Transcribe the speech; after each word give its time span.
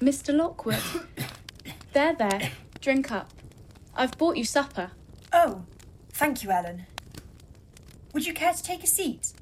Mr. 0.00 0.34
Lockwood. 0.34 0.82
There, 1.92 2.14
there. 2.14 2.52
Drink 2.80 3.10
up. 3.12 3.30
I've 3.94 4.16
bought 4.16 4.36
you 4.36 4.44
supper. 4.44 4.92
Oh, 5.32 5.64
thank 6.10 6.42
you, 6.42 6.50
Ellen. 6.50 6.86
Would 8.12 8.26
you 8.26 8.34
care 8.34 8.52
to 8.52 8.62
take 8.62 8.82
a 8.82 8.86
seat? 8.86 9.32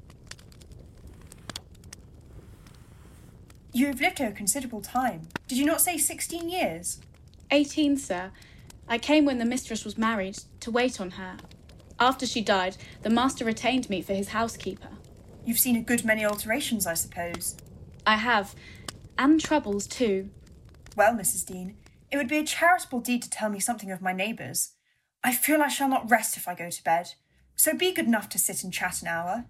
You've 3.71 4.01
lived 4.01 4.17
here 4.17 4.29
a 4.29 4.31
considerable 4.31 4.81
time. 4.81 5.27
Did 5.47 5.57
you 5.57 5.65
not 5.65 5.81
say 5.81 5.97
16 5.97 6.49
years? 6.49 6.99
18, 7.51 7.97
sir. 7.97 8.31
I 8.87 8.97
came 8.97 9.25
when 9.25 9.37
the 9.37 9.45
mistress 9.45 9.85
was 9.85 9.97
married, 9.97 10.39
to 10.59 10.71
wait 10.71 10.99
on 10.99 11.11
her. 11.11 11.37
After 11.99 12.25
she 12.25 12.41
died, 12.41 12.77
the 13.03 13.09
master 13.09 13.45
retained 13.45 13.89
me 13.89 14.01
for 14.01 14.13
his 14.13 14.29
housekeeper. 14.29 14.89
You've 15.45 15.59
seen 15.59 15.75
a 15.75 15.81
good 15.81 16.03
many 16.03 16.25
alterations, 16.25 16.87
I 16.87 16.95
suppose. 16.95 17.55
I 18.09 18.15
have, 18.15 18.55
and 19.19 19.39
troubles 19.39 19.85
too. 19.85 20.31
Well, 20.97 21.13
Mrs. 21.13 21.45
Dean, 21.45 21.77
it 22.11 22.17
would 22.17 22.27
be 22.27 22.39
a 22.39 22.43
charitable 22.43 23.01
deed 23.01 23.21
to 23.21 23.29
tell 23.29 23.51
me 23.51 23.59
something 23.59 23.91
of 23.91 24.01
my 24.01 24.13
neighbours. 24.13 24.71
I 25.23 25.31
feel 25.31 25.61
I 25.61 25.67
shall 25.67 25.87
not 25.87 26.09
rest 26.09 26.35
if 26.35 26.47
I 26.47 26.55
go 26.55 26.71
to 26.71 26.83
bed, 26.83 27.13
so 27.55 27.75
be 27.75 27.93
good 27.93 28.07
enough 28.07 28.27
to 28.29 28.39
sit 28.39 28.63
and 28.63 28.73
chat 28.73 29.03
an 29.03 29.09
hour. 29.09 29.45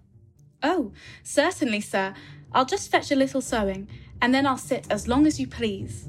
Oh, 0.62 0.92
certainly, 1.22 1.80
sir. 1.80 2.12
I'll 2.52 2.66
just 2.66 2.90
fetch 2.90 3.10
a 3.10 3.16
little 3.16 3.40
sewing, 3.40 3.88
and 4.20 4.34
then 4.34 4.46
I'll 4.46 4.58
sit 4.58 4.86
as 4.90 5.08
long 5.08 5.26
as 5.26 5.40
you 5.40 5.46
please. 5.46 6.06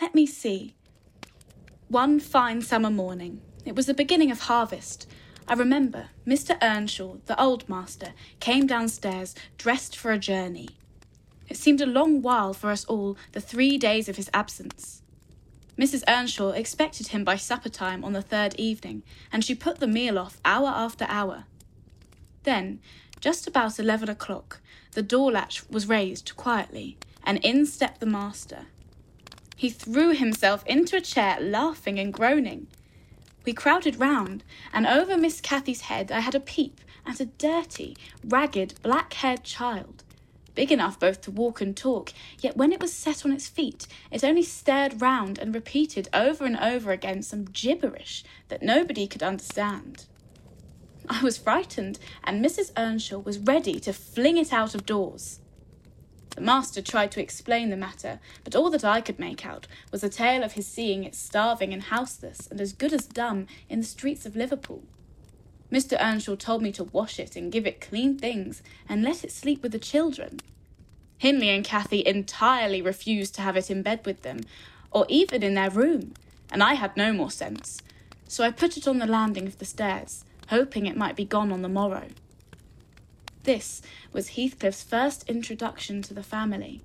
Let 0.00 0.14
me 0.14 0.26
see. 0.26 0.74
One 1.88 2.20
fine 2.20 2.62
summer 2.62 2.90
morning, 2.90 3.40
it 3.64 3.74
was 3.74 3.86
the 3.86 3.94
beginning 3.94 4.30
of 4.30 4.40
harvest. 4.40 5.06
I 5.46 5.54
remember 5.54 6.10
Mr. 6.26 6.56
Earnshaw, 6.62 7.16
the 7.26 7.40
old 7.40 7.68
master, 7.68 8.12
came 8.38 8.66
downstairs 8.66 9.34
dressed 9.56 9.96
for 9.96 10.12
a 10.12 10.18
journey. 10.18 10.68
It 11.48 11.56
seemed 11.56 11.80
a 11.80 11.86
long 11.86 12.20
while 12.20 12.52
for 12.52 12.70
us 12.70 12.84
all, 12.84 13.16
the 13.32 13.40
three 13.40 13.78
days 13.78 14.08
of 14.08 14.16
his 14.16 14.30
absence. 14.34 15.02
Mrs. 15.78 16.04
Earnshaw 16.06 16.50
expected 16.50 17.08
him 17.08 17.24
by 17.24 17.36
supper 17.36 17.68
time 17.68 18.04
on 18.04 18.12
the 18.12 18.22
third 18.22 18.54
evening, 18.56 19.02
and 19.32 19.44
she 19.44 19.54
put 19.54 19.78
the 19.78 19.86
meal 19.86 20.18
off 20.18 20.40
hour 20.44 20.68
after 20.68 21.06
hour. 21.08 21.44
Then, 22.42 22.80
just 23.20 23.46
about 23.46 23.78
eleven 23.78 24.08
o'clock, 24.08 24.60
the 24.92 25.02
door 25.02 25.32
latch 25.32 25.68
was 25.70 25.88
raised 25.88 26.36
quietly, 26.36 26.98
and 27.24 27.38
in 27.44 27.64
stepped 27.64 28.00
the 28.00 28.06
master. 28.06 28.66
He 29.58 29.70
threw 29.70 30.14
himself 30.14 30.64
into 30.66 30.96
a 30.96 31.00
chair, 31.00 31.36
laughing 31.40 31.98
and 31.98 32.12
groaning. 32.12 32.68
We 33.44 33.52
crowded 33.52 33.98
round, 33.98 34.44
and 34.72 34.86
over 34.86 35.18
Miss 35.18 35.40
Cathy's 35.40 35.80
head 35.80 36.12
I 36.12 36.20
had 36.20 36.36
a 36.36 36.40
peep 36.40 36.80
at 37.04 37.18
a 37.18 37.24
dirty, 37.24 37.96
ragged, 38.22 38.74
black 38.82 39.14
haired 39.14 39.42
child, 39.42 40.04
big 40.54 40.70
enough 40.70 41.00
both 41.00 41.22
to 41.22 41.32
walk 41.32 41.60
and 41.60 41.76
talk, 41.76 42.12
yet 42.38 42.56
when 42.56 42.70
it 42.70 42.80
was 42.80 42.92
set 42.92 43.24
on 43.24 43.32
its 43.32 43.48
feet, 43.48 43.88
it 44.12 44.22
only 44.22 44.44
stared 44.44 45.02
round 45.02 45.40
and 45.40 45.52
repeated 45.52 46.08
over 46.14 46.44
and 46.44 46.56
over 46.58 46.92
again 46.92 47.20
some 47.20 47.44
gibberish 47.46 48.22
that 48.46 48.62
nobody 48.62 49.08
could 49.08 49.24
understand. 49.24 50.04
I 51.08 51.20
was 51.20 51.36
frightened, 51.36 51.98
and 52.22 52.44
Mrs. 52.44 52.70
Earnshaw 52.76 53.18
was 53.18 53.40
ready 53.40 53.80
to 53.80 53.92
fling 53.92 54.36
it 54.36 54.52
out 54.52 54.76
of 54.76 54.86
doors. 54.86 55.40
The 56.38 56.44
master 56.44 56.80
tried 56.80 57.10
to 57.12 57.20
explain 57.20 57.68
the 57.68 57.76
matter, 57.76 58.20
but 58.44 58.54
all 58.54 58.70
that 58.70 58.84
I 58.84 59.00
could 59.00 59.18
make 59.18 59.44
out 59.44 59.66
was 59.90 60.04
a 60.04 60.08
tale 60.08 60.44
of 60.44 60.52
his 60.52 60.68
seeing 60.68 61.02
it 61.02 61.16
starving 61.16 61.72
and 61.72 61.82
houseless 61.82 62.46
and 62.46 62.60
as 62.60 62.72
good 62.72 62.92
as 62.92 63.06
dumb 63.06 63.48
in 63.68 63.80
the 63.80 63.84
streets 63.84 64.24
of 64.24 64.36
Liverpool. 64.36 64.84
Mr. 65.72 66.00
Earnshaw 66.00 66.36
told 66.36 66.62
me 66.62 66.70
to 66.70 66.84
wash 66.84 67.18
it 67.18 67.34
and 67.34 67.50
give 67.50 67.66
it 67.66 67.80
clean 67.80 68.16
things 68.16 68.62
and 68.88 69.02
let 69.02 69.24
it 69.24 69.32
sleep 69.32 69.64
with 69.64 69.72
the 69.72 69.80
children. 69.80 70.38
Hindley 71.16 71.48
and 71.48 71.64
Cathy 71.64 72.06
entirely 72.06 72.80
refused 72.80 73.34
to 73.34 73.42
have 73.42 73.56
it 73.56 73.68
in 73.68 73.82
bed 73.82 74.06
with 74.06 74.22
them, 74.22 74.42
or 74.92 75.06
even 75.08 75.42
in 75.42 75.54
their 75.54 75.70
room, 75.70 76.14
and 76.52 76.62
I 76.62 76.74
had 76.74 76.96
no 76.96 77.12
more 77.12 77.32
sense, 77.32 77.82
so 78.28 78.44
I 78.44 78.52
put 78.52 78.76
it 78.76 78.86
on 78.86 78.98
the 78.98 79.06
landing 79.06 79.48
of 79.48 79.58
the 79.58 79.64
stairs, 79.64 80.24
hoping 80.50 80.86
it 80.86 80.96
might 80.96 81.16
be 81.16 81.24
gone 81.24 81.50
on 81.50 81.62
the 81.62 81.68
morrow. 81.68 82.06
This 83.44 83.80
was 84.12 84.30
Heathcliff's 84.30 84.82
first 84.82 85.28
introduction 85.28 86.02
to 86.02 86.14
the 86.14 86.22
family. 86.22 86.82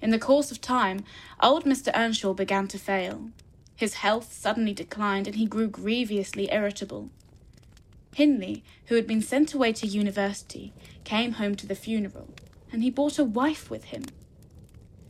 In 0.00 0.10
the 0.10 0.18
course 0.18 0.50
of 0.50 0.60
time, 0.60 1.04
old 1.42 1.64
Mr. 1.64 1.90
Earnshaw 1.94 2.32
began 2.32 2.68
to 2.68 2.78
fail. 2.78 3.30
His 3.76 3.94
health 3.94 4.32
suddenly 4.32 4.72
declined, 4.72 5.26
and 5.26 5.36
he 5.36 5.46
grew 5.46 5.68
grievously 5.68 6.50
irritable. 6.50 7.10
Hindley, 8.14 8.62
who 8.86 8.94
had 8.94 9.06
been 9.06 9.22
sent 9.22 9.54
away 9.54 9.72
to 9.74 9.86
university, 9.86 10.72
came 11.04 11.32
home 11.32 11.54
to 11.56 11.66
the 11.66 11.74
funeral, 11.74 12.28
and 12.72 12.82
he 12.82 12.90
brought 12.90 13.18
a 13.18 13.24
wife 13.24 13.70
with 13.70 13.84
him. 13.84 14.04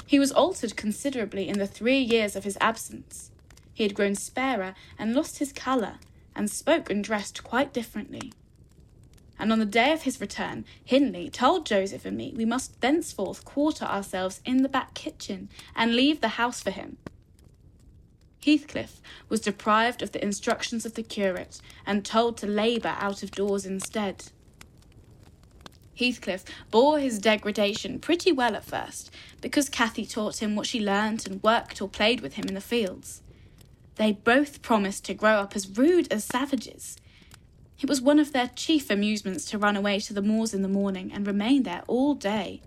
He 0.07 0.19
was 0.19 0.33
altered 0.33 0.77
considerably 0.77 1.49
in 1.49 1.59
the 1.59 1.67
three 1.67 2.01
years 2.01 2.37
of 2.37 2.45
his 2.45 2.59
absence. 2.61 3.31
He 3.75 3.83
had 3.83 3.95
grown 3.95 4.15
sparer 4.15 4.75
and 4.99 5.15
lost 5.15 5.39
his 5.39 5.53
colour, 5.53 5.99
and 6.35 6.51
spoke 6.51 6.91
and 6.91 7.05
dressed 7.05 7.45
quite 7.45 7.73
differently 7.73 8.33
and 9.43 9.51
on 9.51 9.59
the 9.59 9.67
day 9.67 9.91
of 9.91 10.03
his 10.03 10.21
return, 10.21 10.65
Hindley 10.85 11.29
told 11.29 11.67
Joseph 11.67 12.05
and 12.05 12.17
me 12.17 12.33
we 12.37 12.45
must 12.45 12.81
thenceforth 12.81 13.45
quarter 13.45 13.85
ourselves 13.85 14.41
in 14.45 14.63
the 14.63 14.69
back 14.69 14.95
kitchen 14.95 15.49
and 15.75 15.97
leave 15.97 16.21
the 16.21 16.39
house 16.39 16.61
for 16.61 16.71
him. 16.71 16.97
Heathcliff 18.39 19.01
was 19.29 19.41
deprived 19.41 20.01
of 20.01 20.13
the 20.13 20.23
instructions 20.23 20.87
of 20.87 20.95
the 20.95 21.03
curate 21.03 21.61
and 21.85 22.05
told 22.05 22.37
to 22.37 22.47
labour 22.47 22.95
out 23.01 23.25
of 23.25 23.33
doors 23.33 23.67
instead. 23.67 24.27
Heathcliff 25.99 26.45
bore 26.71 27.01
his 27.01 27.19
degradation 27.19 27.99
pretty 27.99 28.31
well 28.31 28.55
at 28.55 28.65
first, 28.65 29.11
because 29.41 29.69
Cathy 29.69 30.07
taught 30.07 30.41
him 30.41 30.55
what 30.55 30.69
she 30.69 30.79
learnt 30.79 31.27
and 31.27 31.43
worked 31.43 31.83
or 31.83 31.89
played 31.89 32.21
with 32.21 32.35
him 32.35 32.45
in 32.47 32.55
the 32.55 32.61
fields. 32.61 33.23
They 33.97 34.13
both 34.13 34.63
promised 34.63 35.05
to 35.07 35.15
grow 35.15 35.35
up 35.39 35.57
as 35.57 35.77
rude 35.77 36.13
as 36.13 36.25
savages, 36.25 36.97
it 37.83 37.89
was 37.89 38.01
one 38.01 38.21
of 38.21 38.33
their 38.33 38.47
chief 38.55 38.91
amusements 38.91 39.45
to 39.47 39.59
run 39.59 39.77
away 39.77 39.99
to 39.99 40.15
the 40.15 40.23
moors 40.23 40.55
in 40.55 40.63
the 40.63 40.69
morning 40.69 41.11
and 41.13 41.27
remain 41.27 41.65
there 41.65 41.83
all 41.89 42.15
day. 42.15 42.63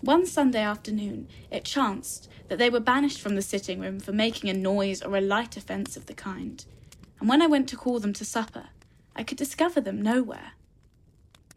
One 0.00 0.26
Sunday 0.26 0.60
afternoon, 0.60 1.28
it 1.52 1.64
chanced 1.64 2.28
that 2.48 2.58
they 2.58 2.68
were 2.68 2.80
banished 2.80 3.20
from 3.20 3.36
the 3.36 3.42
sitting 3.42 3.78
room 3.78 4.00
for 4.00 4.10
making 4.10 4.50
a 4.50 4.54
noise 4.54 5.02
or 5.02 5.16
a 5.16 5.20
light 5.20 5.56
offence 5.56 5.96
of 5.96 6.06
the 6.06 6.14
kind, 6.14 6.64
and 7.20 7.28
when 7.28 7.40
I 7.40 7.46
went 7.46 7.68
to 7.68 7.76
call 7.76 8.00
them 8.00 8.12
to 8.14 8.24
supper, 8.24 8.70
I 9.14 9.22
could 9.22 9.38
discover 9.38 9.80
them 9.80 10.02
nowhere. 10.02 10.52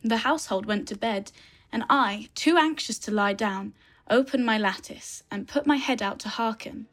The 0.04 0.18
household 0.18 0.68
went 0.68 0.88
to 0.90 0.98
bed, 0.98 1.32
and 1.72 1.84
I, 1.90 2.30
too 2.36 2.58
anxious 2.58 3.00
to 3.00 3.12
lie 3.12 3.34
down, 3.34 3.74
opened 4.08 4.46
my 4.46 4.58
lattice 4.60 5.24
and 5.32 5.48
put 5.48 5.66
my 5.66 5.78
head 5.78 6.04
out 6.04 6.20
to 6.20 6.30
hearken. 6.30 6.88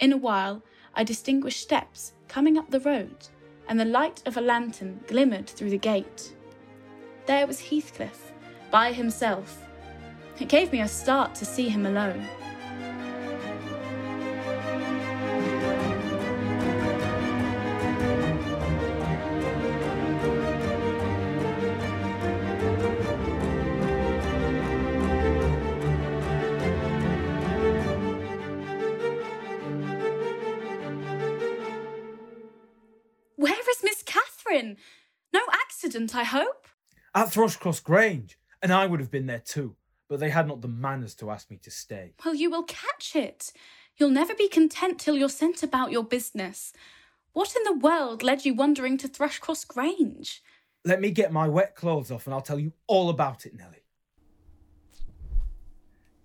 In 0.00 0.12
a 0.12 0.16
while, 0.16 0.64
I 0.92 1.04
distinguished 1.04 1.62
steps 1.62 2.14
coming 2.26 2.58
up 2.58 2.70
the 2.70 2.80
road 2.80 3.28
and 3.68 3.78
the 3.78 3.84
light 3.84 4.22
of 4.26 4.36
a 4.36 4.40
lantern 4.40 5.00
glimmered 5.06 5.48
through 5.48 5.70
the 5.70 5.78
gate. 5.78 6.34
There 7.26 7.46
was 7.46 7.60
Heathcliff, 7.60 8.32
by 8.70 8.92
himself. 8.92 9.64
It 10.40 10.48
gave 10.48 10.72
me 10.72 10.80
a 10.80 10.88
start 10.88 11.34
to 11.36 11.44
see 11.44 11.68
him 11.68 11.86
alone. 11.86 12.26
I 36.18 36.24
hope? 36.24 36.66
At 37.14 37.28
Thrushcross 37.28 37.80
Grange, 37.80 38.40
and 38.60 38.72
I 38.72 38.86
would 38.86 38.98
have 38.98 39.10
been 39.10 39.26
there 39.26 39.38
too, 39.38 39.76
but 40.08 40.18
they 40.18 40.30
had 40.30 40.48
not 40.48 40.62
the 40.62 40.66
manners 40.66 41.14
to 41.16 41.30
ask 41.30 41.48
me 41.48 41.58
to 41.58 41.70
stay. 41.70 42.14
Well, 42.24 42.34
you 42.34 42.50
will 42.50 42.64
catch 42.64 43.14
it. 43.14 43.52
You'll 43.96 44.10
never 44.10 44.34
be 44.34 44.48
content 44.48 44.98
till 44.98 45.16
you're 45.16 45.28
sent 45.28 45.62
about 45.62 45.92
your 45.92 46.02
business. 46.02 46.72
What 47.34 47.54
in 47.54 47.62
the 47.62 47.78
world 47.78 48.24
led 48.24 48.44
you 48.44 48.52
wandering 48.52 48.98
to 48.98 49.08
Thrushcross 49.08 49.64
Grange? 49.64 50.42
Let 50.84 51.00
me 51.00 51.12
get 51.12 51.30
my 51.30 51.46
wet 51.46 51.76
clothes 51.76 52.10
off 52.10 52.26
and 52.26 52.34
I'll 52.34 52.40
tell 52.40 52.58
you 52.58 52.72
all 52.88 53.10
about 53.10 53.46
it, 53.46 53.54
Nelly. 53.54 53.84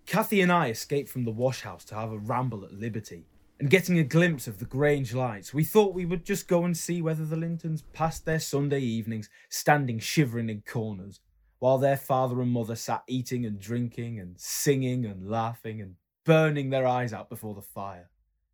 Cathy 0.08 0.42
and 0.42 0.52
I 0.52 0.70
escaped 0.70 1.10
from 1.10 1.24
the 1.24 1.32
wash 1.32 1.62
house 1.62 1.86
to 1.86 1.96
have 1.96 2.12
a 2.12 2.18
ramble 2.18 2.66
at 2.66 2.74
liberty, 2.74 3.28
and 3.64 3.70
getting 3.70 3.98
a 3.98 4.04
glimpse 4.04 4.46
of 4.46 4.60
the 4.60 4.66
Grange 4.66 5.14
lights, 5.14 5.54
we 5.54 5.64
thought 5.64 5.94
we 5.94 6.06
would 6.06 6.26
just 6.26 6.50
go 6.50 6.66
and 6.66 6.76
see 6.76 7.02
whether 7.02 7.24
the 7.24 7.38
Lintons 7.38 7.82
passed 7.94 8.26
their 8.26 8.42
Sunday 8.42 8.82
evenings 8.82 9.30
standing 9.48 10.00
shivering 10.00 10.50
in 10.50 10.64
corners, 10.68 11.22
while 11.60 11.78
their 11.78 11.96
father 11.96 12.42
and 12.42 12.52
mother 12.52 12.76
sat 12.76 13.04
eating 13.08 13.46
and 13.46 13.62
drinking 13.62 14.20
and 14.20 14.38
singing 14.38 15.06
and 15.06 15.30
laughing 15.30 15.80
and 15.80 15.96
burning 16.26 16.72
their 16.72 16.86
eyes 16.86 17.14
out 17.14 17.30
before 17.30 17.56
the 17.56 17.62
fire. 17.62 18.10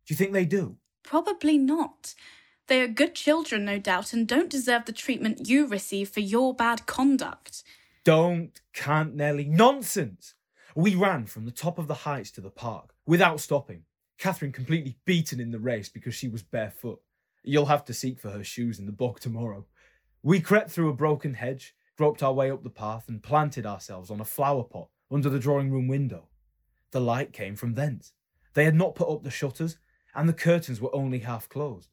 Do 0.06 0.14
you 0.14 0.16
think 0.16 0.32
they 0.32 0.44
do? 0.44 0.76
Probably 1.02 1.58
not. 1.58 2.14
They 2.68 2.80
are 2.80 2.86
good 2.86 3.16
children, 3.16 3.64
no 3.64 3.80
doubt, 3.80 4.12
and 4.12 4.28
don't 4.28 4.48
deserve 4.48 4.84
the 4.84 4.92
treatment 4.92 5.48
you 5.48 5.66
receive 5.66 6.10
for 6.10 6.20
your 6.20 6.54
bad 6.54 6.86
conduct. 6.86 7.64
Don't, 8.04 8.60
can't, 8.72 9.16
Nelly. 9.16 9.46
Nonsense! 9.46 10.34
We 10.76 10.94
ran 10.94 11.26
from 11.26 11.46
the 11.46 11.50
top 11.50 11.78
of 11.78 11.88
the 11.88 11.94
heights 12.06 12.30
to 12.30 12.40
the 12.40 12.48
park 12.48 12.94
without 13.06 13.40
stopping. 13.40 13.86
Catherine 14.20 14.52
completely 14.52 14.98
beaten 15.06 15.40
in 15.40 15.50
the 15.50 15.58
race 15.58 15.88
because 15.88 16.14
she 16.14 16.28
was 16.28 16.42
barefoot. 16.42 17.00
You'll 17.42 17.66
have 17.66 17.86
to 17.86 17.94
seek 17.94 18.20
for 18.20 18.28
her 18.28 18.44
shoes 18.44 18.78
in 18.78 18.84
the 18.84 18.92
bog 18.92 19.18
tomorrow. 19.18 19.64
We 20.22 20.40
crept 20.40 20.70
through 20.70 20.90
a 20.90 20.94
broken 20.94 21.32
hedge, 21.32 21.74
groped 21.96 22.22
our 22.22 22.34
way 22.34 22.50
up 22.50 22.62
the 22.62 22.68
path, 22.68 23.08
and 23.08 23.22
planted 23.22 23.64
ourselves 23.64 24.10
on 24.10 24.20
a 24.20 24.26
flower 24.26 24.62
pot 24.62 24.90
under 25.10 25.30
the 25.30 25.38
drawing 25.38 25.70
room 25.70 25.88
window. 25.88 26.28
The 26.90 27.00
light 27.00 27.32
came 27.32 27.56
from 27.56 27.72
thence. 27.72 28.12
They 28.52 28.66
had 28.66 28.74
not 28.74 28.94
put 28.94 29.08
up 29.08 29.22
the 29.22 29.30
shutters, 29.30 29.78
and 30.14 30.28
the 30.28 30.34
curtains 30.34 30.82
were 30.82 30.94
only 30.94 31.20
half 31.20 31.48
closed. 31.48 31.88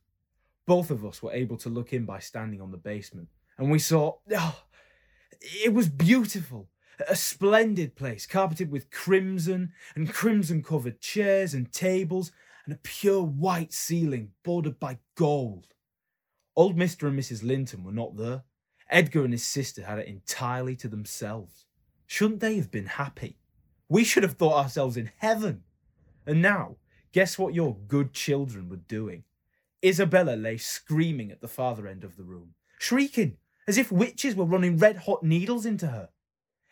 Both 0.66 0.92
of 0.92 1.06
us 1.06 1.24
were 1.24 1.32
able 1.32 1.56
to 1.58 1.70
look 1.70 1.94
in 1.94 2.04
by 2.04 2.20
standing 2.20 2.60
on 2.60 2.72
the 2.72 2.78
basement, 2.78 3.30
and 3.58 3.72
we 3.72 3.80
saw. 3.80 4.18
Oh, 4.36 4.64
it 5.40 5.74
was 5.74 5.88
beautiful. 5.88 6.68
A 7.08 7.16
splendid 7.16 7.96
place, 7.96 8.26
carpeted 8.26 8.72
with 8.72 8.90
crimson 8.90 9.74
and 9.96 10.12
crimson 10.12 10.64
covered 10.64 11.00
chairs 11.00 11.54
and 11.54 11.72
tables, 11.72 12.32
and 12.66 12.74
a 12.74 12.80
pure 12.84 13.24
white 13.24 13.72
ceiling 13.72 14.32
bordered 14.44 14.80
by 14.80 15.00
gold. 15.16 15.68
Old 16.56 16.76
Mr. 16.76 17.08
and 17.08 17.18
Mrs. 17.18 17.44
Linton 17.44 17.84
were 17.84 17.92
not 17.92 18.18
there. 18.18 18.44
Edgar 18.90 19.24
and 19.24 19.34
his 19.34 19.46
sister 19.46 19.84
had 19.84 20.00
it 20.00 20.08
entirely 20.08 20.76
to 20.78 20.88
themselves. 20.88 21.66
Shouldn't 22.08 22.40
they 22.40 22.56
have 22.56 22.72
been 22.72 22.88
happy? 22.88 23.38
We 23.90 24.04
should 24.04 24.24
have 24.24 24.34
thought 24.34 24.64
ourselves 24.64 24.98
in 24.98 25.12
heaven. 25.18 25.64
And 26.26 26.42
now, 26.42 26.78
guess 27.12 27.38
what 27.38 27.54
your 27.54 27.78
good 27.88 28.14
children 28.14 28.70
were 28.70 28.78
doing? 28.78 29.24
Isabella 29.86 30.36
lay 30.36 30.58
screaming 30.58 31.32
at 31.32 31.42
the 31.42 31.48
farther 31.48 31.88
end 31.88 32.04
of 32.04 32.18
the 32.18 32.24
room, 32.24 32.56
shrieking 32.80 33.38
as 33.68 33.78
if 33.78 33.92
witches 33.92 34.36
were 34.36 34.46
running 34.46 34.78
red 34.78 34.98
hot 34.98 35.24
needles 35.24 35.66
into 35.66 35.88
her. 35.88 36.10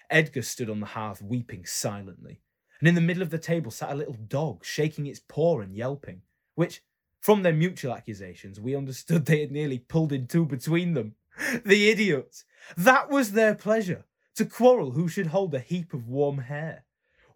Edgar 0.09 0.41
stood 0.41 0.69
on 0.69 0.79
the 0.79 0.85
hearth 0.85 1.21
weeping 1.21 1.65
silently, 1.65 2.41
and 2.79 2.87
in 2.87 2.95
the 2.95 3.01
middle 3.01 3.23
of 3.23 3.29
the 3.29 3.37
table 3.37 3.71
sat 3.71 3.91
a 3.91 3.95
little 3.95 4.17
dog 4.27 4.63
shaking 4.65 5.07
its 5.07 5.19
paw 5.19 5.59
and 5.59 5.75
yelping, 5.75 6.21
which, 6.55 6.83
from 7.19 7.43
their 7.43 7.53
mutual 7.53 7.93
accusations, 7.93 8.59
we 8.59 8.75
understood 8.75 9.25
they 9.25 9.41
had 9.41 9.51
nearly 9.51 9.79
pulled 9.79 10.11
in 10.13 10.27
two 10.27 10.45
between 10.45 10.93
them. 10.93 11.15
The 11.65 11.89
idiots! 11.89 12.45
That 12.77 13.09
was 13.09 13.31
their 13.31 13.55
pleasure, 13.55 14.05
to 14.35 14.45
quarrel 14.45 14.91
who 14.91 15.07
should 15.07 15.27
hold 15.27 15.53
a 15.53 15.59
heap 15.59 15.93
of 15.93 16.07
warm 16.07 16.37
hair. 16.37 16.85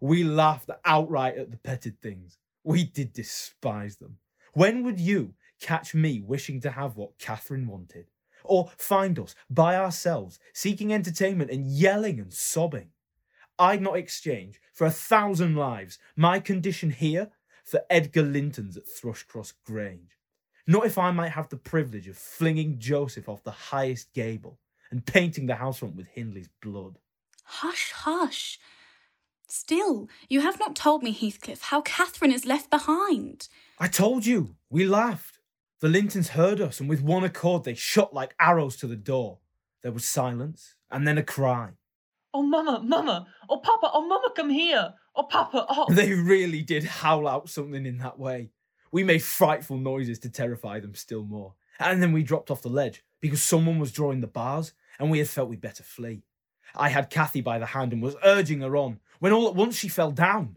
We 0.00 0.24
laughed 0.24 0.70
outright 0.84 1.36
at 1.36 1.50
the 1.50 1.58
petted 1.58 2.00
things. 2.00 2.38
We 2.64 2.84
did 2.84 3.12
despise 3.12 3.96
them. 3.96 4.18
When 4.54 4.84
would 4.84 4.98
you 4.98 5.34
catch 5.60 5.94
me 5.94 6.20
wishing 6.20 6.60
to 6.62 6.70
have 6.70 6.96
what 6.96 7.18
Catherine 7.18 7.66
wanted? 7.66 8.06
Or 8.50 8.70
find 8.76 9.16
us 9.18 9.36
by 9.48 9.76
ourselves, 9.76 10.40
seeking 10.52 10.92
entertainment 10.92 11.52
and 11.52 11.70
yelling 11.70 12.18
and 12.18 12.32
sobbing. 12.32 12.88
I'd 13.58 13.80
not 13.80 13.96
exchange 13.96 14.60
for 14.72 14.86
a 14.86 14.90
thousand 14.90 15.54
lives 15.54 15.98
my 16.16 16.40
condition 16.40 16.90
here 16.90 17.30
for 17.64 17.82
Edgar 17.88 18.22
Linton's 18.22 18.76
at 18.76 18.86
Thrushcross 18.86 19.52
Grange. 19.64 20.18
Not 20.66 20.84
if 20.84 20.98
I 20.98 21.12
might 21.12 21.30
have 21.30 21.48
the 21.48 21.56
privilege 21.56 22.08
of 22.08 22.16
flinging 22.16 22.80
Joseph 22.80 23.28
off 23.28 23.44
the 23.44 23.50
highest 23.50 24.12
gable 24.12 24.58
and 24.90 25.06
painting 25.06 25.46
the 25.46 25.54
house 25.54 25.78
front 25.78 25.94
with 25.94 26.08
Hindley's 26.08 26.50
blood. 26.60 26.98
Hush, 27.44 27.92
hush. 27.92 28.58
Still, 29.46 30.08
you 30.28 30.40
have 30.40 30.58
not 30.58 30.74
told 30.74 31.02
me, 31.02 31.12
Heathcliff, 31.12 31.62
how 31.62 31.82
Catherine 31.82 32.32
is 32.32 32.46
left 32.46 32.70
behind. 32.70 33.48
I 33.78 33.88
told 33.88 34.26
you. 34.26 34.56
We 34.70 34.86
laughed. 34.86 35.39
The 35.80 35.88
Lintons 35.88 36.28
heard 36.28 36.60
us, 36.60 36.78
and 36.78 36.90
with 36.90 37.00
one 37.00 37.24
accord 37.24 37.64
they 37.64 37.72
shot 37.72 38.12
like 38.12 38.34
arrows 38.38 38.76
to 38.76 38.86
the 38.86 38.96
door. 38.96 39.38
There 39.82 39.92
was 39.92 40.04
silence, 40.04 40.74
and 40.90 41.08
then 41.08 41.16
a 41.16 41.22
cry. 41.22 41.70
Oh, 42.34 42.42
Mama, 42.42 42.82
Mama! 42.84 43.26
Oh, 43.48 43.56
Papa! 43.60 43.90
Oh, 43.94 44.06
Mama, 44.06 44.28
come 44.36 44.50
here! 44.50 44.92
Oh, 45.16 45.22
Papa! 45.22 45.64
Oh! 45.70 45.86
They 45.90 46.12
really 46.12 46.60
did 46.60 46.84
howl 46.84 47.26
out 47.26 47.48
something 47.48 47.86
in 47.86 47.96
that 47.98 48.18
way. 48.18 48.50
We 48.92 49.04
made 49.04 49.22
frightful 49.22 49.78
noises 49.78 50.18
to 50.18 50.28
terrify 50.28 50.80
them 50.80 50.94
still 50.94 51.24
more. 51.24 51.54
And 51.78 52.02
then 52.02 52.12
we 52.12 52.24
dropped 52.24 52.50
off 52.50 52.60
the 52.60 52.68
ledge 52.68 53.02
because 53.22 53.42
someone 53.42 53.78
was 53.78 53.90
drawing 53.90 54.20
the 54.20 54.26
bars, 54.26 54.74
and 54.98 55.10
we 55.10 55.18
had 55.18 55.30
felt 55.30 55.48
we'd 55.48 55.62
better 55.62 55.82
flee. 55.82 56.24
I 56.76 56.90
had 56.90 57.08
Cathy 57.08 57.40
by 57.40 57.58
the 57.58 57.66
hand 57.66 57.94
and 57.94 58.02
was 58.02 58.16
urging 58.22 58.60
her 58.60 58.76
on, 58.76 59.00
when 59.18 59.32
all 59.32 59.48
at 59.48 59.54
once 59.54 59.76
she 59.76 59.88
fell 59.88 60.12
down. 60.12 60.56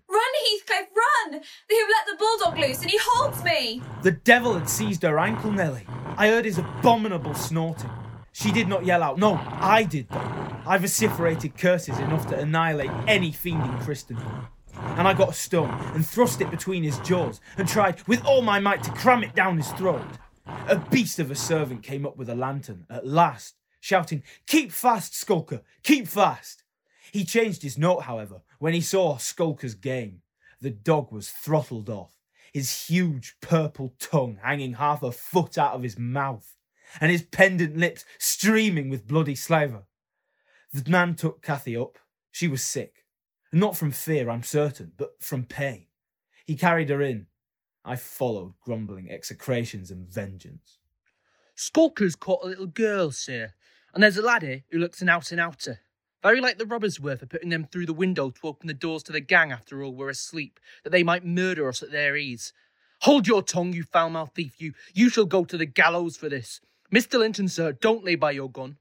They've 1.41 1.87
let 1.89 2.05
the 2.07 2.17
bulldog 2.17 2.57
loose 2.57 2.81
and 2.81 2.89
he 2.89 2.99
holds 3.01 3.43
me! 3.43 3.81
The 4.01 4.11
devil 4.11 4.53
had 4.53 4.69
seized 4.69 5.03
her 5.03 5.19
ankle, 5.19 5.51
Nelly. 5.51 5.85
I 6.17 6.27
heard 6.27 6.45
his 6.45 6.57
abominable 6.57 7.33
snorting. 7.33 7.89
She 8.31 8.51
did 8.51 8.67
not 8.67 8.85
yell 8.85 9.03
out. 9.03 9.17
No, 9.17 9.39
I 9.45 9.83
did, 9.83 10.09
though. 10.09 10.43
I 10.65 10.77
vociferated 10.77 11.57
curses 11.57 11.99
enough 11.99 12.27
to 12.27 12.39
annihilate 12.39 12.91
any 13.07 13.31
fiend 13.31 13.63
in 13.63 13.77
Christendom. 13.79 14.47
And 14.75 15.07
I 15.07 15.13
got 15.13 15.29
a 15.29 15.33
stone 15.33 15.69
and 15.93 16.05
thrust 16.05 16.41
it 16.41 16.49
between 16.49 16.83
his 16.83 16.97
jaws 16.99 17.41
and 17.57 17.67
tried 17.67 18.05
with 18.07 18.25
all 18.25 18.41
my 18.41 18.59
might 18.59 18.83
to 18.83 18.91
cram 18.91 19.23
it 19.23 19.35
down 19.35 19.57
his 19.57 19.71
throat. 19.73 20.05
A 20.45 20.77
beast 20.77 21.19
of 21.19 21.31
a 21.31 21.35
servant 21.35 21.83
came 21.83 22.05
up 22.05 22.17
with 22.17 22.29
a 22.29 22.35
lantern 22.35 22.85
at 22.89 23.05
last, 23.05 23.55
shouting, 23.79 24.23
Keep 24.47 24.71
fast, 24.71 25.15
Skulker, 25.15 25.61
keep 25.83 26.07
fast. 26.07 26.63
He 27.11 27.23
changed 27.23 27.61
his 27.61 27.77
note, 27.77 28.03
however, 28.03 28.41
when 28.57 28.73
he 28.73 28.81
saw 28.81 29.17
Skulker's 29.17 29.75
game. 29.75 30.22
The 30.63 30.69
dog 30.69 31.11
was 31.11 31.29
throttled 31.29 31.89
off, 31.89 32.13
his 32.53 32.85
huge 32.85 33.35
purple 33.41 33.95
tongue 33.99 34.39
hanging 34.41 34.75
half 34.75 35.03
a 35.03 35.11
foot 35.11 35.57
out 35.57 35.73
of 35.73 35.83
his 35.83 35.99
mouth, 35.99 36.55
and 37.01 37.11
his 37.11 37.21
pendant 37.21 37.75
lips 37.75 38.05
streaming 38.17 38.89
with 38.89 39.05
bloody 39.05 39.35
slaver. 39.35 39.83
The 40.71 40.89
man 40.89 41.15
took 41.15 41.41
Cathy 41.41 41.75
up. 41.75 41.99
She 42.31 42.47
was 42.47 42.63
sick. 42.63 43.03
Not 43.51 43.75
from 43.75 43.91
fear, 43.91 44.29
I'm 44.29 44.41
certain, 44.41 44.93
but 44.95 45.21
from 45.21 45.43
pain. 45.43 45.87
He 46.45 46.55
carried 46.55 46.89
her 46.91 47.01
in. 47.01 47.27
I 47.83 47.97
followed, 47.97 48.53
grumbling 48.61 49.11
execrations 49.11 49.91
and 49.91 50.07
vengeance. 50.07 50.79
Skulker's 51.57 52.15
caught 52.15 52.45
a 52.45 52.47
little 52.47 52.67
girl, 52.67 53.11
sir, 53.11 53.51
and 53.93 54.01
there's 54.01 54.15
a 54.15 54.21
laddie 54.21 54.63
who 54.71 54.79
looks 54.79 55.01
an 55.01 55.09
out 55.09 55.33
and 55.33 55.41
outer. 55.41 55.81
Very 56.23 56.39
like 56.39 56.57
the 56.57 56.65
robbers 56.65 57.01
were 57.01 57.17
for 57.17 57.25
putting 57.25 57.49
them 57.49 57.65
through 57.65 57.85
the 57.85 57.93
window 57.93 58.29
to 58.29 58.47
open 58.47 58.67
the 58.67 58.73
doors 58.73 59.03
to 59.03 59.11
the 59.11 59.19
gang 59.19 59.51
after 59.51 59.83
all 59.83 59.93
were 59.93 60.09
asleep, 60.09 60.57
that 60.83 60.91
they 60.91 61.03
might 61.03 61.25
murder 61.25 61.67
us 61.67 61.83
at 61.83 61.91
their 61.91 62.15
ease. 62.15 62.53
Hold 63.01 63.27
your 63.27 63.41
tongue, 63.41 63.73
you 63.73 63.83
foul 63.83 64.09
mouthed 64.09 64.33
thief, 64.33 64.53
you. 64.57 64.73
You 64.93 65.09
shall 65.09 65.25
go 65.25 65.43
to 65.43 65.57
the 65.57 65.65
gallows 65.65 66.15
for 66.15 66.29
this. 66.29 66.61
Mr. 66.93 67.19
Linton, 67.19 67.49
sir, 67.49 67.73
don't 67.73 68.05
lay 68.05 68.15
by 68.15 68.31
your 68.31 68.49
gun. 68.49 68.77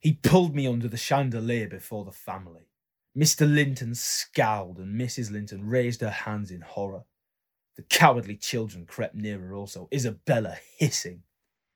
He 0.00 0.14
pulled 0.14 0.56
me 0.56 0.66
under 0.66 0.88
the 0.88 0.96
chandelier 0.96 1.68
before 1.68 2.04
the 2.04 2.10
family. 2.10 2.68
Mr. 3.16 3.52
Linton 3.52 3.94
scowled, 3.94 4.78
and 4.78 5.00
Mrs. 5.00 5.30
Linton 5.30 5.68
raised 5.68 6.00
her 6.00 6.10
hands 6.10 6.50
in 6.50 6.62
horror. 6.62 7.04
The 7.76 7.82
cowardly 7.82 8.36
children 8.36 8.86
crept 8.86 9.14
nearer 9.14 9.54
also, 9.54 9.88
Isabella 9.94 10.56
hissing. 10.76 11.22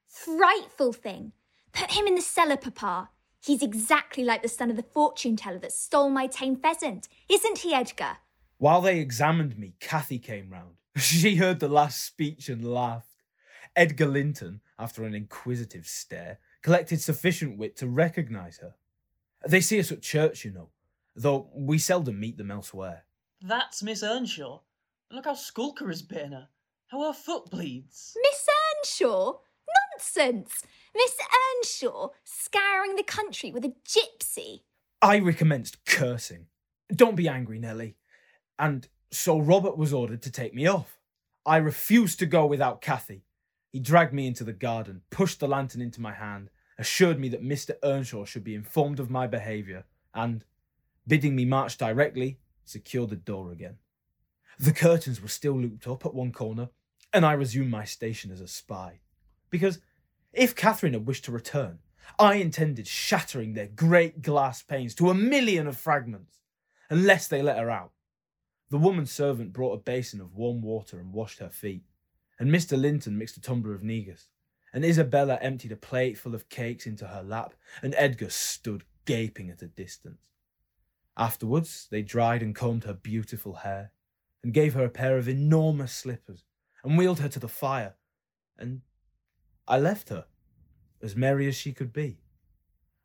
Frightful 0.08 0.92
thing! 0.92 1.32
Put 1.72 1.92
him 1.92 2.08
in 2.08 2.16
the 2.16 2.20
cellar, 2.20 2.56
Papa. 2.56 3.10
He's 3.44 3.62
exactly 3.62 4.22
like 4.22 4.42
the 4.42 4.48
son 4.48 4.70
of 4.70 4.76
the 4.76 4.84
fortune 4.84 5.34
teller 5.34 5.58
that 5.58 5.72
stole 5.72 6.10
my 6.10 6.28
tame 6.28 6.54
pheasant. 6.56 7.08
Isn't 7.28 7.58
he, 7.58 7.74
Edgar? 7.74 8.18
While 8.58 8.80
they 8.80 9.00
examined 9.00 9.58
me, 9.58 9.74
Cathy 9.80 10.18
came 10.18 10.50
round. 10.50 10.76
She 10.96 11.36
heard 11.36 11.58
the 11.58 11.68
last 11.68 12.04
speech 12.04 12.48
and 12.48 12.64
laughed. 12.64 13.24
Edgar 13.74 14.06
Linton, 14.06 14.60
after 14.78 15.04
an 15.04 15.14
inquisitive 15.14 15.86
stare, 15.86 16.38
collected 16.62 17.00
sufficient 17.00 17.58
wit 17.58 17.76
to 17.78 17.88
recognise 17.88 18.58
her. 18.58 18.74
They 19.48 19.60
see 19.60 19.80
us 19.80 19.90
at 19.90 20.02
church, 20.02 20.44
you 20.44 20.52
know, 20.52 20.68
though 21.16 21.50
we 21.54 21.78
seldom 21.78 22.20
meet 22.20 22.36
them 22.36 22.50
elsewhere. 22.50 23.04
That's 23.40 23.82
Miss 23.82 24.04
Earnshaw. 24.04 24.60
Look 25.10 25.24
how 25.24 25.34
Skulker 25.34 25.88
has 25.88 26.02
bitten 26.02 26.32
her. 26.32 26.48
How 26.88 27.06
her 27.06 27.12
foot 27.12 27.50
bleeds. 27.50 28.16
Miss 28.22 28.46
Earnshaw? 28.76 29.38
Nonsense! 30.02 30.64
Miss 30.96 31.14
Earnshaw 31.56 32.08
scouring 32.24 32.96
the 32.96 33.04
country 33.04 33.52
with 33.52 33.64
a 33.64 33.72
gypsy. 33.86 34.62
I 35.00 35.16
recommenced 35.16 35.84
cursing. 35.84 36.46
Don't 36.92 37.14
be 37.14 37.28
angry, 37.28 37.60
Nelly. 37.60 37.96
And 38.58 38.88
so 39.12 39.38
Robert 39.38 39.76
was 39.76 39.92
ordered 39.92 40.20
to 40.22 40.32
take 40.32 40.54
me 40.54 40.66
off. 40.66 40.98
I 41.46 41.58
refused 41.58 42.18
to 42.18 42.26
go 42.26 42.46
without 42.46 42.80
Cathy. 42.80 43.22
He 43.70 43.78
dragged 43.78 44.12
me 44.12 44.26
into 44.26 44.42
the 44.42 44.52
garden, 44.52 45.02
pushed 45.10 45.38
the 45.38 45.48
lantern 45.48 45.80
into 45.80 46.00
my 46.00 46.12
hand, 46.12 46.50
assured 46.78 47.20
me 47.20 47.28
that 47.28 47.44
Mr. 47.44 47.76
Earnshaw 47.84 48.24
should 48.24 48.44
be 48.44 48.56
informed 48.56 48.98
of 48.98 49.10
my 49.10 49.28
behaviour, 49.28 49.84
and, 50.14 50.44
bidding 51.06 51.36
me 51.36 51.44
march 51.44 51.78
directly, 51.78 52.38
secured 52.64 53.10
the 53.10 53.16
door 53.16 53.52
again. 53.52 53.76
The 54.58 54.72
curtains 54.72 55.22
were 55.22 55.28
still 55.28 55.58
looped 55.58 55.86
up 55.86 56.04
at 56.04 56.14
one 56.14 56.32
corner, 56.32 56.70
and 57.12 57.24
I 57.24 57.32
resumed 57.34 57.70
my 57.70 57.84
station 57.84 58.32
as 58.32 58.40
a 58.40 58.48
spy. 58.48 59.00
Because 59.48 59.78
if 60.32 60.54
Catherine 60.54 60.94
had 60.94 61.06
wished 61.06 61.24
to 61.26 61.32
return, 61.32 61.78
I 62.18 62.34
intended 62.36 62.86
shattering 62.86 63.54
their 63.54 63.66
great 63.66 64.22
glass 64.22 64.62
panes 64.62 64.94
to 64.96 65.10
a 65.10 65.14
million 65.14 65.66
of 65.66 65.76
fragments, 65.76 66.38
unless 66.90 67.28
they 67.28 67.42
let 67.42 67.58
her 67.58 67.70
out. 67.70 67.92
The 68.70 68.78
woman 68.78 69.06
servant 69.06 69.52
brought 69.52 69.74
a 69.74 69.82
basin 69.82 70.20
of 70.20 70.34
warm 70.34 70.62
water 70.62 70.98
and 70.98 71.12
washed 71.12 71.38
her 71.40 71.50
feet, 71.50 71.84
and 72.38 72.50
Mr. 72.50 72.80
Linton 72.80 73.18
mixed 73.18 73.36
a 73.36 73.40
tumbler 73.40 73.74
of 73.74 73.82
negus, 73.82 74.28
and 74.72 74.84
Isabella 74.84 75.38
emptied 75.42 75.72
a 75.72 75.76
plate 75.76 76.18
full 76.18 76.34
of 76.34 76.48
cakes 76.48 76.86
into 76.86 77.08
her 77.08 77.22
lap, 77.22 77.54
and 77.82 77.94
Edgar 77.96 78.30
stood 78.30 78.84
gaping 79.04 79.50
at 79.50 79.62
a 79.62 79.66
distance. 79.66 80.30
Afterwards, 81.16 81.88
they 81.90 82.02
dried 82.02 82.42
and 82.42 82.54
combed 82.54 82.84
her 82.84 82.94
beautiful 82.94 83.56
hair, 83.56 83.92
and 84.42 84.54
gave 84.54 84.74
her 84.74 84.84
a 84.84 84.90
pair 84.90 85.18
of 85.18 85.28
enormous 85.28 85.92
slippers, 85.94 86.44
and 86.82 86.96
wheeled 86.96 87.20
her 87.20 87.28
to 87.28 87.38
the 87.38 87.48
fire, 87.48 87.94
and 88.58 88.80
I 89.66 89.78
left 89.78 90.08
her, 90.08 90.26
as 91.00 91.16
merry 91.16 91.48
as 91.48 91.56
she 91.56 91.72
could 91.72 91.92
be. 91.92 92.18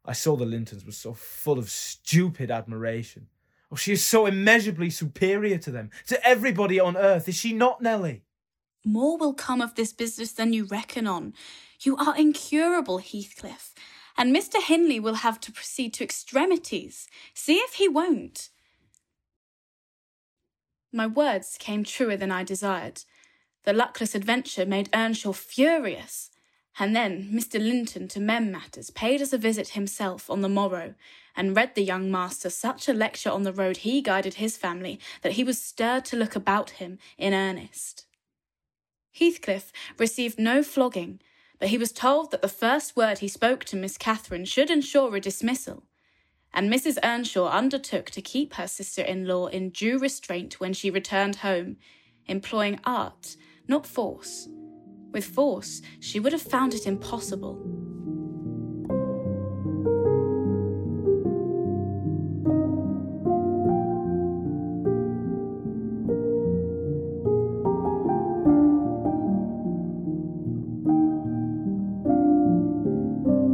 I 0.06 0.14
saw 0.14 0.36
the 0.36 0.46
Lintons 0.46 0.86
were 0.86 0.92
so 0.92 1.14
full 1.14 1.60
of 1.60 1.70
stupid 1.70 2.50
admiration. 2.50 3.28
Oh, 3.72 3.76
she 3.76 3.92
is 3.92 4.06
so 4.06 4.26
immeasurably 4.26 4.90
superior 4.90 5.58
to 5.58 5.72
them, 5.72 5.90
to 6.08 6.26
everybody 6.26 6.80
on 6.80 6.96
earth, 6.96 7.28
is 7.28 7.36
she 7.36 7.52
not, 7.52 7.82
Nelly? 7.82 8.24
More 8.86 9.18
will 9.18 9.34
come 9.34 9.62
of 9.62 9.76
this 9.76 9.92
business 9.92 10.32
than 10.32 10.54
you 10.54 10.66
reckon 10.66 11.06
on. 11.08 11.34
You 11.82 11.98
are 11.98 12.18
incurable, 12.18 13.00
Heathcliff, 13.00 13.74
and 14.18 14.34
Mr. 14.34 14.62
Hindley 14.64 15.00
will 15.00 15.16
have 15.16 15.40
to 15.42 15.52
proceed 15.52 15.94
to 15.96 16.04
extremities. 16.04 17.08
See 17.34 17.58
if 17.58 17.74
he 17.74 17.90
won't. 17.90 18.50
My 20.94 21.06
words 21.06 21.58
came 21.60 21.84
truer 21.84 22.16
than 22.16 22.32
I 22.32 22.44
desired. 22.44 23.04
The 23.66 23.74
luckless 23.74 24.16
adventure 24.16 24.66
made 24.66 24.90
Earnshaw 24.94 25.34
furious, 25.34 26.32
and 26.80 26.96
then 26.96 27.30
Mr. 27.32 27.60
Linton, 27.60 28.08
to 28.10 28.20
mend 28.20 28.52
matters, 28.52 28.90
paid 28.90 29.22
us 29.22 29.34
a 29.34 29.38
visit 29.38 29.70
himself 29.70 30.30
on 30.30 30.42
the 30.42 30.50
morrow, 30.50 30.94
and 31.36 31.56
read 31.56 31.76
the 31.76 31.84
young 31.84 32.10
master 32.12 32.50
such 32.50 32.88
a 32.88 32.94
lecture 32.94 33.30
on 33.30 33.44
the 33.44 33.54
road 33.54 33.78
he 33.78 34.02
guided 34.02 34.36
his 34.36 34.58
family 34.58 35.00
that 35.22 35.34
he 35.34 35.44
was 35.44 35.62
stirred 35.62 36.06
to 36.06 36.18
look 36.18 36.36
about 36.36 36.72
him 36.72 36.98
in 37.18 37.34
earnest. 37.34 38.06
Heathcliff 39.12 39.72
received 39.98 40.40
no 40.40 40.62
flogging, 40.62 41.20
but 41.60 41.70
he 41.70 41.78
was 41.78 41.92
told 41.92 42.32
that 42.32 42.42
the 42.42 42.48
first 42.48 42.96
word 42.96 43.20
he 43.20 43.28
spoke 43.28 43.64
to 43.66 43.76
Miss 43.76 43.98
Catherine 43.98 44.46
should 44.46 44.70
ensure 44.70 45.16
a 45.16 45.20
dismissal, 45.20 45.84
and 46.54 46.72
Mrs. 46.72 46.98
Earnshaw 47.04 47.50
undertook 47.50 48.10
to 48.12 48.22
keep 48.22 48.54
her 48.56 48.68
sister 48.68 49.02
in 49.02 49.28
law 49.28 49.48
in 49.48 49.70
due 49.70 49.98
restraint 49.98 50.60
when 50.60 50.74
she 50.74 50.90
returned 50.90 51.38
home, 51.38 51.78
employing 52.28 52.80
art, 52.84 53.36
not 53.68 53.86
force. 53.86 54.48
With 55.18 55.26
force, 55.26 55.82
she 56.00 56.20
would 56.20 56.32
have 56.32 56.44
found 56.44 56.76
it 56.76 56.86
impossible. 56.86 57.56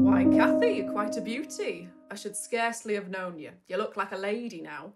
Why, 0.02 0.26
Cathy, 0.36 0.74
you're 0.74 0.92
quite 0.92 1.16
a 1.16 1.22
beauty. 1.22 1.88
I 2.12 2.16
should 2.16 2.36
scarcely 2.36 2.96
have 2.96 3.08
known 3.08 3.40
you. 3.40 3.52
You 3.70 3.78
look 3.78 3.96
like 3.96 4.12
a 4.12 4.18
lady 4.18 4.60
now. 4.62 4.96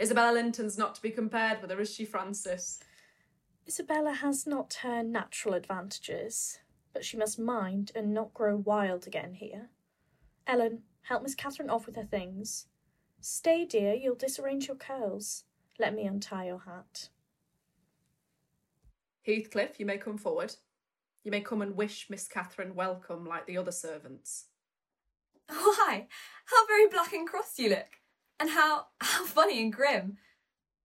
Isabella 0.00 0.32
Linton's 0.32 0.78
not 0.78 0.94
to 0.94 1.02
be 1.02 1.10
compared 1.10 1.60
with 1.60 1.70
her, 1.70 1.80
is 1.82 1.94
she, 1.94 2.06
Frances? 2.06 2.80
Isabella 3.66 4.12
has 4.12 4.46
not 4.46 4.74
her 4.82 5.02
natural 5.02 5.54
advantages, 5.54 6.58
but 6.92 7.04
she 7.04 7.16
must 7.16 7.38
mind 7.38 7.92
and 7.94 8.12
not 8.12 8.34
grow 8.34 8.56
wild 8.56 9.06
again 9.06 9.34
here. 9.34 9.70
Ellen, 10.46 10.82
help 11.02 11.22
Miss 11.22 11.34
Catherine 11.34 11.70
off 11.70 11.86
with 11.86 11.96
her 11.96 12.04
things. 12.04 12.66
Stay, 13.20 13.64
dear, 13.64 13.94
you'll 13.94 14.14
disarrange 14.14 14.66
your 14.66 14.76
curls. 14.76 15.44
Let 15.78 15.94
me 15.94 16.04
untie 16.04 16.46
your 16.46 16.60
hat. 16.60 17.08
Heathcliff, 19.22 19.78
you 19.78 19.86
may 19.86 19.98
come 19.98 20.18
forward. 20.18 20.56
You 21.22 21.30
may 21.30 21.40
come 21.40 21.60
and 21.62 21.76
wish 21.76 22.08
Miss 22.08 22.26
Catherine 22.26 22.74
welcome 22.74 23.26
like 23.26 23.46
the 23.46 23.58
other 23.58 23.72
servants. 23.72 24.46
Why, 25.48 26.06
how 26.46 26.66
very 26.66 26.88
black 26.88 27.12
and 27.12 27.28
cross 27.28 27.58
you 27.58 27.68
look. 27.68 28.00
And 28.38 28.50
how 28.50 28.86
how 29.00 29.26
funny 29.26 29.60
and 29.60 29.72
grim. 29.72 30.16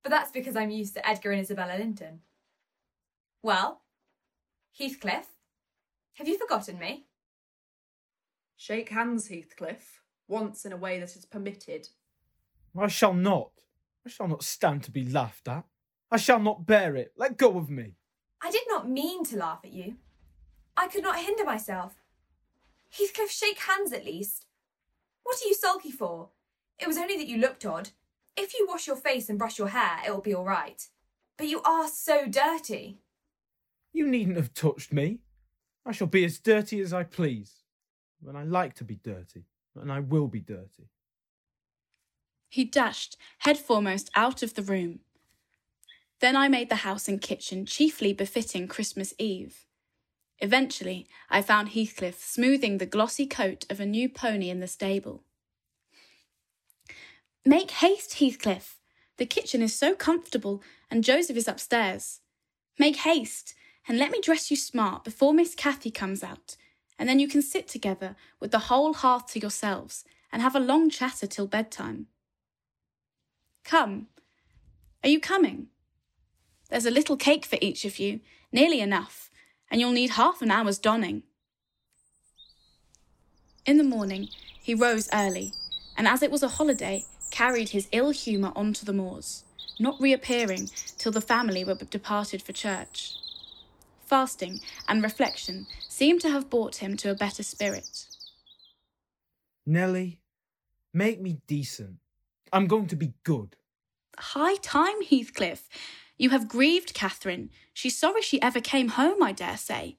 But 0.04 0.10
that's 0.10 0.32
because 0.32 0.56
I'm 0.56 0.72
used 0.72 0.94
to 0.96 1.08
Edgar 1.08 1.32
and 1.32 1.42
Isabella 1.42 1.78
Linton. 1.78 2.20
Well, 3.46 3.82
Heathcliff, 4.76 5.28
have 6.14 6.28
you 6.28 6.36
forgotten 6.36 6.80
me? 6.80 7.06
Shake 8.58 8.90
hands, 8.90 9.28
Heathcliff, 9.28 10.02
once 10.28 10.66
in 10.66 10.74
a 10.74 10.78
way 10.78 11.00
that 11.00 11.16
is 11.16 11.28
permitted. 11.28 11.90
I 12.76 12.88
shall 12.88 13.14
not. 13.14 13.52
I 14.04 14.10
shall 14.10 14.28
not 14.28 14.44
stand 14.44 14.82
to 14.86 14.92
be 14.92 15.08
laughed 15.08 15.48
at. 15.48 15.64
I 16.10 16.18
shall 16.18 16.40
not 16.40 16.66
bear 16.66 16.96
it. 16.96 17.14
Let 17.18 17.38
go 17.38 17.60
of 17.60 17.70
me. 17.70 17.98
I 18.42 18.50
did 18.50 18.64
not 18.68 18.90
mean 18.90 19.24
to 19.26 19.38
laugh 19.38 19.60
at 19.64 19.74
you. 19.74 19.98
I 20.76 20.88
could 20.88 21.04
not 21.04 21.20
hinder 21.20 21.46
myself. 21.46 22.02
Heathcliff, 22.90 23.30
shake 23.30 23.60
hands 23.60 23.94
at 23.94 24.06
least. 24.06 24.48
What 25.22 25.38
are 25.44 25.48
you 25.48 25.54
sulky 25.54 25.92
for? 25.92 26.30
It 26.80 26.88
was 26.88 26.98
only 26.98 27.16
that 27.18 27.28
you 27.28 27.38
looked 27.38 27.64
odd. 27.64 27.92
If 28.36 28.56
you 28.56 28.66
wash 28.68 28.88
your 28.88 28.96
face 28.96 29.30
and 29.30 29.38
brush 29.38 29.60
your 29.60 29.68
hair, 29.68 30.00
it 30.04 30.10
will 30.10 30.22
be 30.22 30.34
all 30.34 30.46
right. 30.46 30.82
But 31.38 31.48
you 31.48 31.62
are 31.62 31.88
so 31.88 32.26
dirty. 32.26 33.02
You 33.96 34.06
needn't 34.06 34.36
have 34.36 34.54
touched 34.54 34.92
me. 34.92 35.20
I 35.86 35.94
shall 35.94 36.08
be 36.08 36.26
as 36.26 36.38
dirty 36.38 36.82
as 36.82 36.92
I 36.92 37.04
please. 37.04 37.64
When 38.20 38.36
I 38.36 38.44
like 38.44 38.74
to 38.76 38.84
be 38.84 38.96
dirty, 38.96 39.46
and 39.74 39.90
I 39.90 40.02
will 40.02 40.28
be 40.28 40.42
dirty. 40.42 40.90
He 42.50 42.66
dashed 42.66 43.16
head 43.40 43.58
foremost 43.58 44.10
out 44.14 44.44
of 44.44 44.56
the 44.56 44.64
room. 44.64 45.00
Then 46.20 46.36
I 46.36 46.50
made 46.50 46.68
the 46.68 46.84
house 46.88 47.08
and 47.08 47.22
kitchen 47.22 47.66
chiefly 47.66 48.12
befitting 48.12 48.68
Christmas 48.68 49.14
Eve. 49.18 49.66
Eventually, 50.40 51.08
I 51.30 51.42
found 51.42 51.70
Heathcliff 51.70 52.22
smoothing 52.22 52.80
the 52.80 52.86
glossy 52.86 53.26
coat 53.26 53.66
of 53.70 53.80
a 53.80 53.86
new 53.86 54.10
pony 54.10 54.50
in 54.50 54.60
the 54.60 54.68
stable. 54.68 55.24
Make 57.46 57.72
haste, 57.72 58.16
Heathcliff. 58.16 58.78
The 59.16 59.26
kitchen 59.26 59.62
is 59.62 59.74
so 59.74 59.96
comfortable, 59.96 60.62
and 60.92 61.02
Joseph 61.02 61.38
is 61.38 61.48
upstairs. 61.48 62.20
Make 62.78 62.98
haste, 62.98 63.56
and 63.88 63.98
let 63.98 64.12
me 64.12 64.20
dress 64.22 64.50
you 64.50 64.58
smart 64.58 65.04
before 65.04 65.34
Miss 65.34 65.56
Cathy 65.56 65.92
comes 65.92 66.24
out, 66.24 66.56
and 66.98 67.08
then 67.08 67.20
you 67.20 67.28
can 67.28 67.42
sit 67.42 67.68
together 67.68 68.16
with 68.40 68.52
the 68.52 68.60
whole 68.60 68.94
hearth 68.94 69.28
to 69.34 69.40
yourselves 69.40 70.04
and 70.32 70.42
have 70.42 70.56
a 70.56 70.60
long 70.60 70.90
chatter 70.90 71.28
till 71.28 71.48
bedtime. 71.48 72.08
Come. 73.64 74.08
Are 75.04 75.10
you 75.10 75.20
coming? 75.20 75.68
There's 76.70 76.86
a 76.86 76.92
little 76.92 77.18
cake 77.18 77.46
for 77.46 77.60
each 77.62 77.86
of 77.86 78.00
you, 78.00 78.22
nearly 78.52 78.80
enough, 78.80 79.30
and 79.70 79.80
you'll 79.80 79.92
need 79.92 80.12
half 80.12 80.42
an 80.42 80.52
hour's 80.52 80.80
donning. 80.80 81.24
In 83.66 83.78
the 83.78 83.84
morning, 83.84 84.30
he 84.62 84.74
rose 84.74 85.10
early, 85.14 85.54
and 85.98 86.08
as 86.08 86.24
it 86.24 86.32
was 86.32 86.44
a 86.44 86.48
holiday, 86.48 87.06
carried 87.32 87.70
his 87.70 87.88
ill 87.92 88.12
humour 88.12 88.52
on 88.56 88.74
to 88.74 88.86
the 88.86 88.94
moors, 88.94 89.44
not 89.80 90.00
reappearing 90.00 90.70
till 90.98 91.12
the 91.12 91.22
family 91.22 91.64
were 91.64 91.76
departed 91.76 92.42
for 92.42 92.54
church. 92.54 93.16
Fasting 94.06 94.60
and 94.88 95.02
reflection 95.02 95.66
seemed 95.90 96.22
to 96.22 96.30
have 96.30 96.50
brought 96.50 96.78
him 96.78 96.96
to 96.98 97.10
a 97.10 97.16
better 97.16 97.44
spirit. 97.44 98.06
Nelly, 99.66 100.20
make 100.94 101.20
me 101.20 101.40
decent. 101.48 101.98
I'm 102.54 102.68
going 102.68 102.88
to 102.88 102.96
be 102.96 103.14
good. 103.24 103.56
High 104.18 104.56
time, 104.58 105.02
Heathcliff. 105.02 105.68
You 106.18 106.30
have 106.30 106.48
grieved 106.48 106.94
Catherine. 106.94 107.50
She's 107.74 107.98
sorry 107.98 108.22
she 108.22 108.42
ever 108.42 108.62
came 108.62 108.90
home, 108.90 109.22
I 109.22 109.32
dare 109.32 109.58
say. 109.58 109.98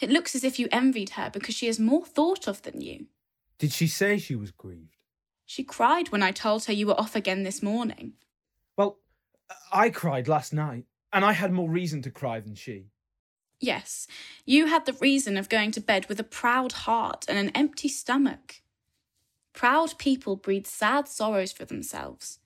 It 0.00 0.10
looks 0.10 0.34
as 0.34 0.44
if 0.44 0.58
you 0.58 0.68
envied 0.72 1.10
her 1.10 1.28
because 1.28 1.54
she 1.54 1.66
is 1.66 1.78
more 1.78 2.06
thought 2.06 2.46
of 2.46 2.62
than 2.62 2.80
you. 2.80 3.06
Did 3.58 3.72
she 3.72 3.86
say 3.86 4.16
she 4.16 4.34
was 4.34 4.52
grieved? 4.52 4.96
She 5.44 5.64
cried 5.64 6.10
when 6.10 6.22
I 6.22 6.30
told 6.30 6.64
her 6.64 6.72
you 6.72 6.86
were 6.86 6.98
off 6.98 7.14
again 7.14 7.42
this 7.42 7.62
morning. 7.62 8.14
Well, 8.76 8.98
I 9.72 9.90
cried 9.90 10.28
last 10.28 10.54
night, 10.54 10.84
and 11.12 11.24
I 11.24 11.32
had 11.32 11.52
more 11.52 11.68
reason 11.68 12.00
to 12.02 12.10
cry 12.10 12.40
than 12.40 12.54
she. 12.54 12.86
Yes, 13.60 14.06
you 14.46 14.66
had 14.66 14.86
the 14.86 14.94
reason 14.94 15.36
of 15.36 15.50
going 15.50 15.70
to 15.72 15.80
bed 15.80 16.08
with 16.08 16.18
a 16.18 16.24
proud 16.24 16.72
heart 16.72 17.26
and 17.28 17.36
an 17.36 17.50
empty 17.50 17.88
stomach. 17.88 18.62
Proud 19.52 19.98
people 19.98 20.36
breed 20.36 20.66
sad 20.66 21.06
sorrows 21.08 21.52
for 21.52 21.66
themselves. 21.66 22.38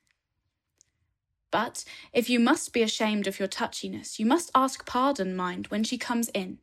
But 1.52 1.84
if 2.12 2.28
you 2.28 2.40
must 2.40 2.72
be 2.72 2.82
ashamed 2.82 3.28
of 3.28 3.38
your 3.38 3.46
touchiness, 3.46 4.18
you 4.18 4.26
must 4.26 4.50
ask 4.56 4.84
pardon, 4.86 5.36
mind, 5.36 5.68
when 5.68 5.84
she 5.84 5.96
comes 5.96 6.28
in. 6.30 6.58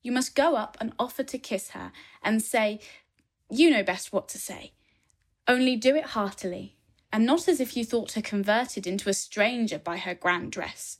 You 0.00 0.12
must 0.12 0.36
go 0.36 0.54
up 0.54 0.76
and 0.80 0.92
offer 0.96 1.24
to 1.24 1.38
kiss 1.38 1.70
her 1.70 1.90
and 2.22 2.40
say, 2.40 2.78
You 3.50 3.68
know 3.68 3.82
best 3.82 4.12
what 4.12 4.28
to 4.28 4.38
say. 4.38 4.74
Only 5.48 5.74
do 5.74 5.96
it 5.96 6.04
heartily, 6.04 6.76
and 7.12 7.26
not 7.26 7.48
as 7.48 7.58
if 7.58 7.76
you 7.76 7.84
thought 7.84 8.12
her 8.12 8.22
converted 8.22 8.86
into 8.86 9.08
a 9.08 9.14
stranger 9.14 9.78
by 9.78 9.96
her 9.96 10.14
grand 10.14 10.52
dress. 10.52 10.98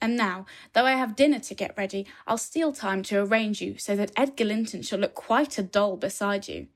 And 0.00 0.16
now, 0.16 0.46
though 0.74 0.84
I 0.84 0.92
have 0.92 1.16
dinner 1.16 1.40
to 1.40 1.54
get 1.54 1.76
ready, 1.76 2.06
I'll 2.26 2.38
steal 2.38 2.72
time 2.72 3.02
to 3.04 3.20
arrange 3.20 3.60
you 3.60 3.78
so 3.78 3.96
that 3.96 4.12
Edgar 4.16 4.44
Linton 4.44 4.82
shall 4.82 5.00
look 5.00 5.14
quite 5.14 5.58
a 5.58 5.62
doll 5.62 5.96
beside 5.96 6.46
you. 6.46 6.68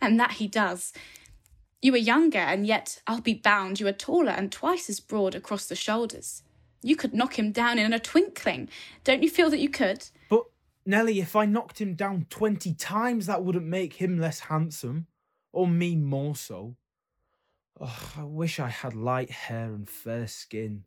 And 0.00 0.20
that 0.20 0.32
he 0.32 0.46
does. 0.46 0.92
You 1.80 1.94
are 1.94 1.98
younger, 1.98 2.38
and 2.38 2.66
yet 2.66 3.00
I'll 3.06 3.20
be 3.20 3.34
bound 3.34 3.80
you 3.80 3.86
are 3.86 3.92
taller 3.92 4.32
and 4.32 4.52
twice 4.52 4.90
as 4.90 5.00
broad 5.00 5.34
across 5.34 5.66
the 5.66 5.76
shoulders. 5.76 6.42
You 6.82 6.94
could 6.94 7.14
knock 7.14 7.38
him 7.38 7.52
down 7.52 7.78
in 7.78 7.92
a 7.92 7.98
twinkling. 7.98 8.68
Don't 9.04 9.22
you 9.22 9.30
feel 9.30 9.50
that 9.50 9.60
you 9.60 9.68
could? 9.68 10.08
But, 10.28 10.44
Nelly, 10.84 11.20
if 11.20 11.34
I 11.34 11.46
knocked 11.46 11.80
him 11.80 11.94
down 11.94 12.26
20 12.30 12.74
times, 12.74 13.26
that 13.26 13.44
wouldn't 13.44 13.66
make 13.66 13.94
him 13.94 14.18
less 14.18 14.40
handsome. 14.40 15.06
Or 15.52 15.66
me 15.66 15.96
more 15.96 16.36
so. 16.36 16.76
Oh, 17.80 18.12
I 18.16 18.24
wish 18.24 18.60
I 18.60 18.68
had 18.68 18.94
light 18.94 19.30
hair 19.30 19.72
and 19.72 19.88
fair 19.88 20.26
skin, 20.26 20.84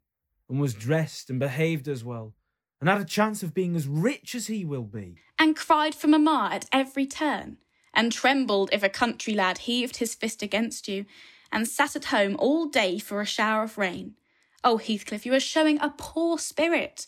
and 0.51 0.60
was 0.60 0.75
dressed 0.75 1.31
and 1.31 1.39
behaved 1.39 1.88
as 1.88 2.03
well, 2.03 2.36
and 2.79 2.89
had 2.89 3.01
a 3.01 3.05
chance 3.05 3.41
of 3.41 3.53
being 3.53 3.75
as 3.75 3.88
rich 3.88 4.36
as 4.36 4.48
he 4.48 4.63
will 4.63 4.84
be. 4.84 5.15
And 5.39 5.55
cried 5.55 5.96
for 5.96 6.08
mamma 6.08 6.50
at 6.51 6.65
every 6.72 7.08
turn, 7.08 7.58
and 7.93 8.12
trembled 8.12 8.70
if 8.72 8.84
a 8.84 8.89
country 8.89 9.34
lad 9.34 9.60
heaved 9.60 9.98
his 9.98 10.13
fist 10.13 10.43
against 10.43 10.88
you, 10.88 11.05
and 11.51 11.67
sat 11.67 11.96
at 11.96 12.05
home 12.05 12.36
all 12.38 12.67
day 12.67 13.00
for 13.00 13.22
a 13.22 13.25
shower 13.25 13.63
of 13.63 13.77
rain. 13.77 14.15
Oh, 14.63 14.77
Heathcliff, 14.77 15.25
you 15.25 15.34
are 15.34 15.39
showing 15.39 15.79
a 15.79 15.93
poor 15.98 16.38
spirit. 16.38 17.08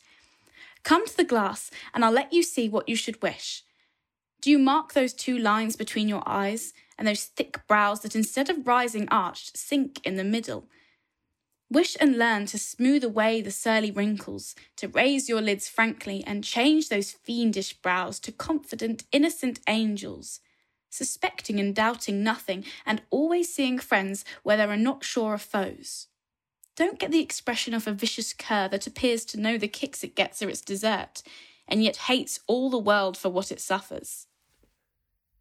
Come 0.83 1.05
to 1.05 1.15
the 1.15 1.23
glass, 1.23 1.69
and 1.93 2.03
I'll 2.03 2.11
let 2.11 2.33
you 2.33 2.41
see 2.41 2.67
what 2.67 2.89
you 2.89 2.95
should 2.95 3.21
wish. 3.21 3.63
Do 4.41 4.49
you 4.49 4.57
mark 4.57 4.93
those 4.93 5.13
two 5.13 5.37
lines 5.37 5.75
between 5.75 6.09
your 6.09 6.23
eyes? 6.25 6.73
and 6.97 7.07
those 7.07 7.25
thick 7.25 7.65
brows 7.67 8.01
that 8.01 8.15
instead 8.15 8.49
of 8.49 8.67
rising 8.67 9.07
arched 9.09 9.57
sink 9.57 9.99
in 10.03 10.15
the 10.15 10.23
middle. 10.23 10.67
Wish 11.69 11.97
and 11.99 12.17
learn 12.17 12.45
to 12.47 12.59
smooth 12.59 13.03
away 13.03 13.41
the 13.41 13.51
surly 13.51 13.89
wrinkles, 13.89 14.55
to 14.77 14.87
raise 14.87 15.27
your 15.27 15.41
lids 15.41 15.67
frankly 15.67 16.23
and 16.27 16.43
change 16.43 16.89
those 16.89 17.11
fiendish 17.11 17.73
brows 17.73 18.19
to 18.19 18.31
confident, 18.31 19.05
innocent 19.11 19.59
angels, 19.67 20.39
suspecting 20.89 21.59
and 21.59 21.73
doubting 21.73 22.23
nothing, 22.23 22.63
and 22.85 23.01
always 23.09 23.53
seeing 23.53 23.79
friends 23.79 24.23
where 24.43 24.57
there 24.57 24.69
are 24.69 24.77
not 24.77 25.03
sure 25.03 25.33
of 25.33 25.41
foes. 25.41 26.07
Don't 26.75 26.99
get 26.99 27.11
the 27.11 27.21
expression 27.21 27.73
of 27.73 27.87
a 27.87 27.91
vicious 27.91 28.33
cur 28.33 28.67
that 28.67 28.87
appears 28.87 29.25
to 29.25 29.39
know 29.39 29.57
the 29.57 29.67
kicks 29.67 30.03
it 30.03 30.15
gets 30.15 30.41
are 30.41 30.49
its 30.49 30.61
desert, 30.61 31.23
and 31.67 31.83
yet 31.83 31.97
hates 31.97 32.39
all 32.47 32.69
the 32.69 32.77
world 32.77 33.17
for 33.17 33.29
what 33.29 33.51
it 33.51 33.61
suffers. 33.61 34.27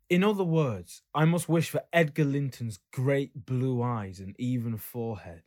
In 0.08 0.22
other 0.22 0.44
words, 0.44 1.02
I 1.14 1.24
must 1.24 1.48
wish 1.48 1.70
for 1.70 1.82
Edgar 1.92 2.24
Linton's 2.24 2.78
great 2.92 3.46
blue 3.46 3.82
eyes 3.82 4.20
and 4.20 4.34
even 4.38 4.76
forehead. 4.76 5.42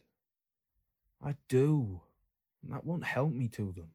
I 1.24 1.36
do. 1.50 2.01
And 2.63 2.74
That 2.74 2.86
won't 2.86 3.03
help 3.03 3.34
me 3.34 3.48
to 3.50 3.72
them. 3.72 3.89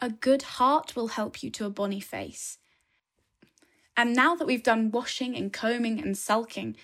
A 0.00 0.10
good 0.10 0.42
heart 0.42 0.96
will 0.96 1.08
help 1.08 1.42
you 1.42 1.50
to 1.50 1.66
a 1.66 1.70
bonny 1.70 2.00
face. 2.00 2.58
And 3.96 4.14
now 4.14 4.34
that 4.34 4.46
we've 4.46 4.62
done 4.62 4.90
washing 4.90 5.36
and 5.36 5.52
combing 5.52 6.00
and 6.00 6.18
sulking, 6.18 6.76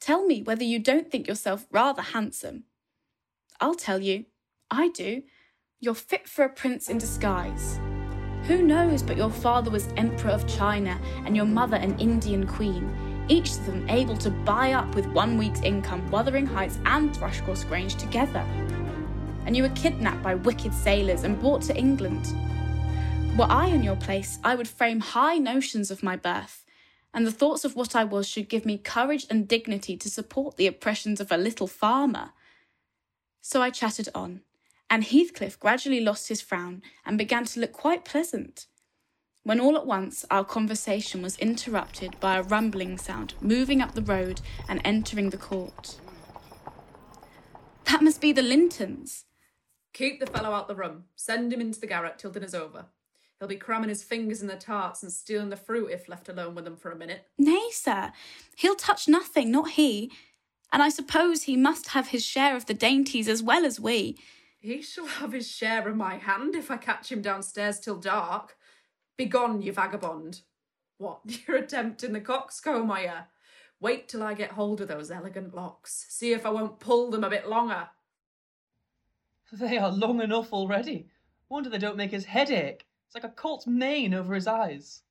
tell 0.00 0.24
me 0.26 0.42
whether 0.42 0.64
you 0.64 0.78
don't 0.78 1.10
think 1.10 1.28
yourself 1.28 1.66
rather 1.70 2.00
handsome. 2.00 2.64
I'll 3.60 3.74
tell 3.74 4.00
you, 4.00 4.24
I 4.70 4.88
do. 4.88 5.22
You're 5.78 5.94
fit 5.94 6.26
for 6.26 6.44
a 6.44 6.48
prince 6.48 6.88
in 6.88 6.96
disguise. 6.96 7.78
Who 8.46 8.62
knows 8.62 9.02
but 9.02 9.16
your 9.16 9.30
father 9.30 9.70
was 9.70 9.88
Emperor 9.96 10.30
of 10.30 10.46
China 10.46 10.98
and 11.24 11.36
your 11.36 11.46
mother 11.46 11.76
an 11.76 11.98
Indian 11.98 12.46
queen, 12.46 13.24
each 13.28 13.50
of 13.52 13.66
them 13.66 13.88
able 13.88 14.16
to 14.18 14.30
buy 14.30 14.72
up 14.72 14.94
with 14.94 15.06
one 15.06 15.36
week's 15.36 15.60
income 15.62 16.10
Wuthering 16.10 16.46
Heights 16.46 16.78
and 16.84 17.14
Thrushcross 17.14 17.66
Grange 17.66 17.94
together. 17.96 18.44
And 19.46 19.56
you 19.56 19.62
were 19.62 19.70
kidnapped 19.70 20.22
by 20.22 20.34
wicked 20.34 20.72
sailors 20.72 21.24
and 21.24 21.40
brought 21.40 21.62
to 21.62 21.76
England. 21.76 22.26
Were 23.38 23.50
I 23.50 23.66
in 23.66 23.82
your 23.82 23.96
place, 23.96 24.38
I 24.44 24.54
would 24.54 24.68
frame 24.68 25.00
high 25.00 25.38
notions 25.38 25.90
of 25.90 26.02
my 26.02 26.16
birth, 26.16 26.64
and 27.12 27.26
the 27.26 27.32
thoughts 27.32 27.64
of 27.64 27.76
what 27.76 27.94
I 27.94 28.04
was 28.04 28.28
should 28.28 28.48
give 28.48 28.64
me 28.64 28.78
courage 28.78 29.26
and 29.28 29.46
dignity 29.46 29.96
to 29.96 30.10
support 30.10 30.56
the 30.56 30.66
oppressions 30.66 31.20
of 31.20 31.30
a 31.30 31.36
little 31.36 31.66
farmer. 31.66 32.30
So 33.40 33.60
I 33.60 33.70
chatted 33.70 34.08
on 34.14 34.40
and 34.90 35.04
Heathcliff 35.04 35.58
gradually 35.58 36.00
lost 36.00 36.28
his 36.28 36.40
frown 36.40 36.82
and 37.04 37.18
began 37.18 37.44
to 37.46 37.60
look 37.60 37.72
quite 37.72 38.04
pleasant. 38.04 38.66
When 39.42 39.60
all 39.60 39.76
at 39.76 39.86
once 39.86 40.24
our 40.30 40.44
conversation 40.44 41.20
was 41.20 41.36
interrupted 41.38 42.18
by 42.20 42.36
a 42.36 42.42
rumbling 42.42 42.96
sound 42.96 43.34
moving 43.40 43.80
up 43.80 43.94
the 43.94 44.02
road 44.02 44.40
and 44.68 44.80
entering 44.84 45.30
the 45.30 45.36
court. 45.36 45.96
That 47.86 48.02
must 48.02 48.20
be 48.20 48.32
the 48.32 48.42
Lintons. 48.42 49.24
Keep 49.94 50.18
the 50.18 50.26
fellow 50.26 50.52
out 50.52 50.66
the 50.66 50.74
room. 50.74 51.04
Send 51.14 51.52
him 51.52 51.60
into 51.60 51.80
the 51.80 51.86
garret 51.86 52.18
till 52.18 52.32
dinner's 52.32 52.54
over. 52.54 52.86
He'll 53.38 53.48
be 53.48 53.56
cramming 53.56 53.88
his 53.88 54.02
fingers 54.02 54.42
in 54.42 54.48
the 54.48 54.56
tarts 54.56 55.02
and 55.02 55.12
stealing 55.12 55.50
the 55.50 55.56
fruit 55.56 55.90
if 55.90 56.08
left 56.08 56.28
alone 56.28 56.54
with 56.54 56.64
them 56.64 56.76
for 56.76 56.90
a 56.90 56.96
minute. 56.96 57.26
Nay, 57.38 57.68
sir, 57.70 58.12
he'll 58.56 58.74
touch 58.74 59.08
nothing, 59.08 59.50
not 59.50 59.70
he. 59.70 60.10
And 60.72 60.82
I 60.82 60.88
suppose 60.88 61.44
he 61.44 61.56
must 61.56 61.90
have 61.90 62.08
his 62.08 62.24
share 62.24 62.56
of 62.56 62.66
the 62.66 62.74
dainties 62.74 63.28
as 63.28 63.42
well 63.42 63.64
as 63.64 63.78
we. 63.78 64.18
He 64.58 64.82
shall 64.82 65.06
have 65.06 65.32
his 65.32 65.48
share 65.48 65.86
of 65.88 65.94
my 65.94 66.16
hand 66.16 66.56
if 66.56 66.70
I 66.70 66.76
catch 66.76 67.12
him 67.12 67.22
downstairs 67.22 67.78
till 67.78 67.96
dark. 67.96 68.56
Begone, 69.16 69.62
you 69.62 69.72
vagabond. 69.72 70.40
What, 70.98 71.20
you're 71.46 71.58
attempting 71.58 72.12
the 72.12 72.20
coxcomb, 72.20 72.90
are 72.90 73.02
you? 73.02 73.10
Wait 73.78 74.08
till 74.08 74.24
I 74.24 74.34
get 74.34 74.52
hold 74.52 74.80
of 74.80 74.88
those 74.88 75.10
elegant 75.10 75.54
locks. 75.54 76.06
See 76.08 76.32
if 76.32 76.44
I 76.46 76.50
won't 76.50 76.80
pull 76.80 77.10
them 77.10 77.22
a 77.22 77.30
bit 77.30 77.48
longer. 77.48 77.88
They 79.52 79.78
are 79.78 79.90
long 79.90 80.20
enough 80.20 80.52
already. 80.52 81.08
Wonder 81.48 81.70
they 81.70 81.78
don't 81.78 81.96
make 81.96 82.10
his 82.10 82.24
head 82.24 82.50
ache. 82.50 82.86
It's 83.06 83.14
like 83.14 83.24
a 83.24 83.34
colt's 83.34 83.66
mane 83.66 84.14
over 84.14 84.34
his 84.34 84.46
eyes. 84.46 85.02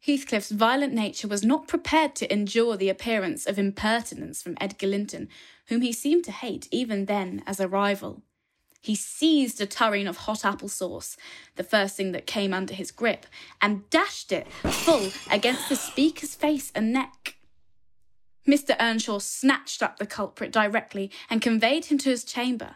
Heathcliff's 0.00 0.50
violent 0.50 0.92
nature 0.92 1.28
was 1.28 1.44
not 1.44 1.68
prepared 1.68 2.16
to 2.16 2.32
endure 2.32 2.76
the 2.76 2.88
appearance 2.88 3.46
of 3.46 3.58
impertinence 3.58 4.42
from 4.42 4.56
Edgar 4.60 4.88
Linton, 4.88 5.28
whom 5.68 5.80
he 5.80 5.92
seemed 5.92 6.24
to 6.24 6.32
hate 6.32 6.66
even 6.72 7.06
then 7.06 7.42
as 7.46 7.60
a 7.60 7.68
rival. 7.68 8.22
He 8.80 8.96
seized 8.96 9.60
a 9.60 9.66
tureen 9.66 10.08
of 10.08 10.18
hot 10.18 10.44
apple 10.44 10.68
sauce, 10.68 11.16
the 11.54 11.62
first 11.62 11.96
thing 11.96 12.10
that 12.12 12.26
came 12.26 12.52
under 12.52 12.74
his 12.74 12.90
grip, 12.90 13.26
and 13.60 13.88
dashed 13.90 14.32
it 14.32 14.50
full 14.52 15.12
against 15.30 15.68
the 15.68 15.76
speaker's 15.76 16.34
face 16.34 16.72
and 16.74 16.92
neck. 16.92 17.36
Mr. 18.44 18.74
Earnshaw 18.80 19.20
snatched 19.20 19.84
up 19.84 19.98
the 19.98 20.06
culprit 20.06 20.50
directly 20.50 21.12
and 21.30 21.40
conveyed 21.40 21.84
him 21.84 21.98
to 21.98 22.10
his 22.10 22.24
chamber. 22.24 22.74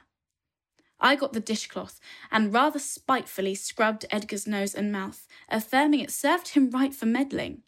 I 1.07 1.14
got 1.14 1.33
the 1.33 1.38
dishcloth 1.38 2.01
and 2.33 2.53
rather 2.53 2.81
spitefully 2.81 3.55
scrubbed 3.55 4.07
Edgar's 4.11 4.45
nose 4.45 4.75
and 4.75 4.90
mouth, 4.90 5.29
affirming 5.49 6.01
it 6.01 6.11
served 6.11 6.49
him 6.49 6.69
right 6.71 6.92
for 6.92 7.07
meddling. 7.07 7.62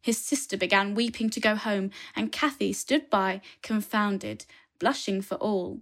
His 0.00 0.18
sister 0.18 0.56
began 0.56 0.94
weeping 0.94 1.30
to 1.30 1.40
go 1.40 1.56
home, 1.56 1.90
and 2.14 2.30
Cathy 2.30 2.72
stood 2.72 3.10
by, 3.10 3.40
confounded, 3.60 4.46
blushing 4.78 5.20
for 5.20 5.34
all. 5.34 5.80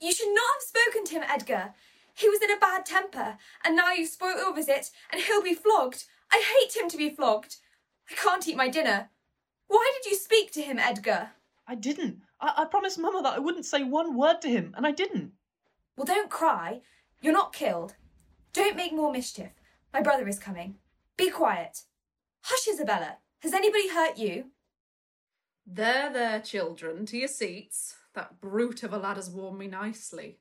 You 0.00 0.12
should 0.12 0.32
not 0.32 0.54
have 0.54 0.62
spoken 0.62 1.04
to 1.06 1.14
him, 1.14 1.24
Edgar. 1.28 1.74
He 2.14 2.28
was 2.28 2.40
in 2.40 2.52
a 2.52 2.60
bad 2.60 2.86
temper, 2.86 3.38
and 3.64 3.74
now 3.74 3.90
you've 3.90 4.10
spoilt 4.10 4.36
your 4.36 4.54
visit, 4.54 4.92
and 5.10 5.20
he'll 5.20 5.42
be 5.42 5.52
flogged. 5.52 6.04
I 6.30 6.44
hate 6.60 6.80
him 6.80 6.88
to 6.90 6.96
be 6.96 7.10
flogged. 7.10 7.56
I 8.08 8.14
can't 8.14 8.46
eat 8.46 8.56
my 8.56 8.68
dinner. 8.68 9.10
Why 9.66 9.90
did 9.96 10.12
you 10.12 10.16
speak 10.16 10.52
to 10.52 10.62
him, 10.62 10.78
Edgar? 10.78 11.30
I 11.66 11.74
didn't. 11.74 12.22
I, 12.44 12.62
I 12.62 12.64
promised 12.66 12.98
Mamma 12.98 13.22
that 13.22 13.34
I 13.34 13.38
wouldn't 13.38 13.64
say 13.64 13.82
one 13.82 14.16
word 14.16 14.42
to 14.42 14.48
him, 14.48 14.74
and 14.76 14.86
I 14.86 14.92
didn't. 14.92 15.32
Well, 15.96 16.04
don't 16.04 16.30
cry. 16.30 16.82
You're 17.22 17.32
not 17.32 17.54
killed. 17.54 17.94
Don't 18.52 18.76
make 18.76 18.92
more 18.92 19.12
mischief. 19.12 19.52
My 19.92 20.02
brother 20.02 20.28
is 20.28 20.38
coming. 20.38 20.76
Be 21.16 21.30
quiet. 21.30 21.84
Hush, 22.42 22.68
Isabella. 22.68 23.18
Has 23.40 23.54
anybody 23.54 23.88
hurt 23.88 24.18
you? 24.18 24.46
There, 25.66 26.12
there, 26.12 26.40
children, 26.40 27.06
to 27.06 27.16
your 27.16 27.28
seats. 27.28 27.94
That 28.14 28.40
brute 28.40 28.82
of 28.82 28.92
a 28.92 28.98
lad 28.98 29.16
has 29.16 29.30
warmed 29.30 29.58
me 29.58 29.66
nicely. 29.66 30.38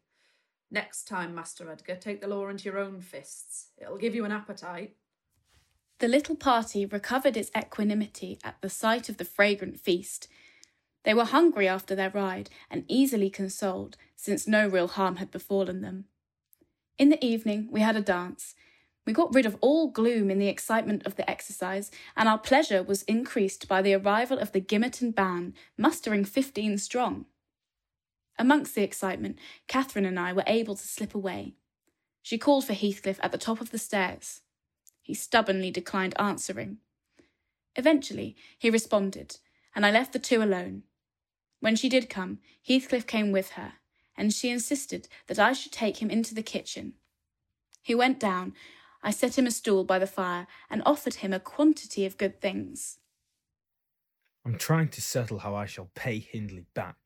Next 0.70 1.08
time, 1.08 1.34
Master 1.34 1.72
Edgar, 1.72 1.96
take 1.96 2.20
the 2.20 2.28
law 2.28 2.50
into 2.50 2.66
your 2.66 2.80
own 2.80 3.00
fists. 3.00 3.68
It'll 3.78 3.98
give 3.98 4.16
you 4.16 4.26
an 4.26 4.32
appetite. 4.32 4.96
The 6.00 6.08
little 6.08 6.36
party 6.36 6.86
recovered 6.86 7.38
its 7.38 7.52
equanimity 7.58 8.40
at 8.44 8.60
the 8.62 8.70
sight 8.70 9.08
of 9.08 9.18
the 9.18 9.26
fragrant 9.26 9.80
feast. 9.80 10.28
They 11.04 11.14
were 11.14 11.26
hungry 11.26 11.68
after 11.68 11.96
their 11.96 12.10
ride 12.10 12.50
and 12.70 12.86
easily 12.88 13.30
consoled, 13.30 13.98
since 14.16 14.48
no 14.48 14.68
real 14.68 14.88
harm 14.88 15.18
had 15.18 15.32
befallen 15.32 15.82
them. 15.82 16.06
In 16.98 17.10
the 17.10 17.24
evening, 17.24 17.68
we 17.72 17.82
had 17.82 17.96
a 17.96 18.02
dance. 18.02 18.56
We 19.06 19.12
got 19.12 19.34
rid 19.34 19.46
of 19.46 19.58
all 19.60 19.92
gloom 19.92 20.32
in 20.32 20.40
the 20.40 20.48
excitement 20.48 21.06
of 21.06 21.18
the 21.18 21.30
exercise, 21.30 21.92
and 22.16 22.30
our 22.30 22.38
pleasure 22.38 22.82
was 22.82 23.04
increased 23.04 23.68
by 23.68 23.82
the 23.82 23.96
arrival 23.96 24.40
of 24.40 24.54
the 24.54 24.62
Gimmerton 24.62 25.14
band, 25.14 25.54
mustering 25.78 26.24
fifteen 26.24 26.78
strong. 26.78 27.26
Amongst 28.40 28.76
the 28.76 28.84
excitement, 28.84 29.38
Catherine 29.68 30.06
and 30.06 30.18
I 30.18 30.32
were 30.32 30.46
able 30.48 30.76
to 30.76 30.88
slip 30.88 31.14
away. 31.14 31.56
She 32.22 32.38
called 32.38 32.66
for 32.66 32.74
Heathcliff 32.74 33.20
at 33.22 33.34
the 33.34 33.38
top 33.38 33.60
of 33.60 33.72
the 33.72 33.78
stairs. 33.78 34.40
He 35.02 35.14
stubbornly 35.14 35.70
declined 35.70 36.16
answering. 36.18 36.78
Eventually, 37.76 38.38
he 38.58 38.70
responded, 38.70 39.38
and 39.76 39.86
I 39.86 39.92
left 39.92 40.14
the 40.14 40.20
two 40.20 40.42
alone. 40.42 40.84
When 41.64 41.78
she 41.78 41.88
did 41.88 42.10
come, 42.10 42.40
Heathcliff 42.68 43.08
came 43.08 43.32
with 43.32 43.52
her, 43.52 43.76
and 44.18 44.34
she 44.34 44.50
insisted 44.50 45.08
that 45.28 45.40
I 45.40 45.54
should 45.54 45.72
take 45.72 46.02
him 46.02 46.10
into 46.10 46.36
the 46.36 46.44
kitchen. 46.44 46.96
He 47.82 47.96
went 47.96 48.20
down. 48.20 48.54
I 49.02 49.12
set 49.12 49.38
him 49.38 49.48
a 49.48 49.52
stool 49.52 49.86
by 49.86 49.98
the 49.98 50.06
fire 50.06 50.46
and 50.70 50.82
offered 50.86 51.14
him 51.14 51.32
a 51.32 51.40
quantity 51.40 52.06
of 52.06 52.18
good 52.18 52.42
things. 52.42 52.98
I'm 54.46 54.58
trying 54.58 54.90
to 54.90 55.02
settle 55.02 55.40
how 55.40 55.56
I 55.56 55.66
shall 55.66 55.90
pay 55.96 56.20
Hindley 56.20 56.66
back. 56.76 56.98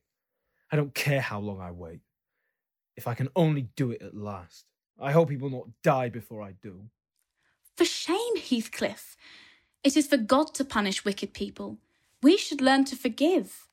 I 0.71 0.75
don't 0.75 0.95
care 0.95 1.21
how 1.21 1.39
long 1.39 1.61
I 1.61 1.69
wait. 1.69 1.99
If 2.95 3.07
I 3.07 3.13
can 3.13 3.29
only 3.35 3.69
do 3.75 3.91
it 3.91 4.01
at 4.01 4.15
last. 4.15 4.65
I 4.99 5.11
hope 5.11 5.29
he 5.29 5.37
will 5.37 5.51
not 5.51 5.67
die 5.83 6.09
before 6.09 6.41
I 6.41 6.53
do. 6.63 6.89
For 7.75 7.85
shame, 7.85 8.37
Heathcliff! 8.37 9.17
It 9.83 9.95
is 9.95 10.07
for 10.07 10.17
God 10.17 10.55
to 10.55 10.65
punish 10.65 11.05
wicked 11.05 11.35
people. 11.35 11.77
We 12.23 12.37
should 12.37 12.59
learn 12.59 12.85
to 12.85 12.95
forgive. 12.95 13.66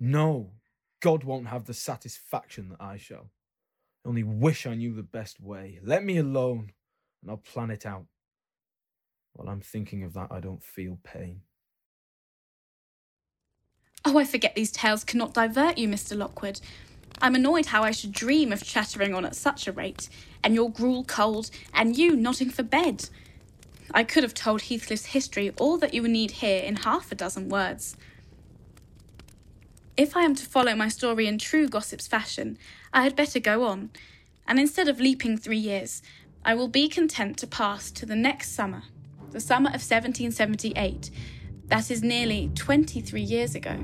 No, 0.00 0.52
God 1.00 1.24
won't 1.24 1.48
have 1.48 1.66
the 1.66 1.74
satisfaction 1.74 2.70
that 2.70 2.80
I 2.80 2.96
shall. 2.96 3.30
I 4.04 4.08
only 4.08 4.22
wish 4.22 4.66
I 4.66 4.74
knew 4.74 4.94
the 4.94 5.02
best 5.02 5.38
way. 5.40 5.78
Let 5.84 6.02
me 6.02 6.16
alone, 6.16 6.72
and 7.20 7.30
I'll 7.30 7.36
plan 7.36 7.70
it 7.70 7.84
out. 7.84 8.06
While 9.34 9.50
I'm 9.50 9.60
thinking 9.60 10.02
of 10.02 10.14
that, 10.14 10.28
I 10.30 10.40
don't 10.40 10.64
feel 10.64 10.98
pain. 11.04 11.42
Oh, 14.06 14.16
I 14.18 14.24
forget 14.24 14.54
these 14.54 14.72
tales 14.72 15.04
cannot 15.04 15.34
divert 15.34 15.76
you, 15.76 15.86
Mr. 15.86 16.16
Lockwood. 16.16 16.60
I'm 17.20 17.34
annoyed 17.34 17.66
how 17.66 17.82
I 17.82 17.90
should 17.90 18.12
dream 18.12 18.50
of 18.50 18.64
chattering 18.64 19.14
on 19.14 19.26
at 19.26 19.36
such 19.36 19.68
a 19.68 19.72
rate, 19.72 20.08
and 20.42 20.54
your 20.54 20.70
gruel 20.70 21.04
cold, 21.04 21.50
and 21.74 21.98
you 21.98 22.16
nodding 22.16 22.48
for 22.48 22.62
bed. 22.62 23.10
I 23.92 24.04
could 24.04 24.22
have 24.22 24.32
told 24.32 24.62
Heathcliff's 24.62 25.06
history 25.06 25.50
all 25.58 25.76
that 25.78 25.92
you 25.92 26.00
would 26.00 26.10
need 26.10 26.30
here 26.30 26.62
in 26.62 26.76
half 26.76 27.12
a 27.12 27.14
dozen 27.14 27.50
words. 27.50 27.96
If 30.00 30.16
I 30.16 30.22
am 30.22 30.34
to 30.36 30.46
follow 30.46 30.74
my 30.74 30.88
story 30.88 31.26
in 31.26 31.36
true 31.36 31.68
gossip's 31.68 32.06
fashion, 32.06 32.56
I 32.90 33.02
had 33.02 33.14
better 33.14 33.38
go 33.38 33.64
on, 33.64 33.90
and 34.48 34.58
instead 34.58 34.88
of 34.88 34.98
leaping 34.98 35.36
three 35.36 35.58
years, 35.58 36.00
I 36.42 36.54
will 36.54 36.68
be 36.68 36.88
content 36.88 37.36
to 37.36 37.46
pass 37.46 37.90
to 37.90 38.06
the 38.06 38.16
next 38.16 38.52
summer, 38.52 38.84
the 39.32 39.40
summer 39.40 39.68
of 39.68 39.82
1778. 39.82 41.10
That 41.66 41.90
is 41.90 42.02
nearly 42.02 42.50
23 42.54 43.20
years 43.20 43.54
ago. 43.54 43.76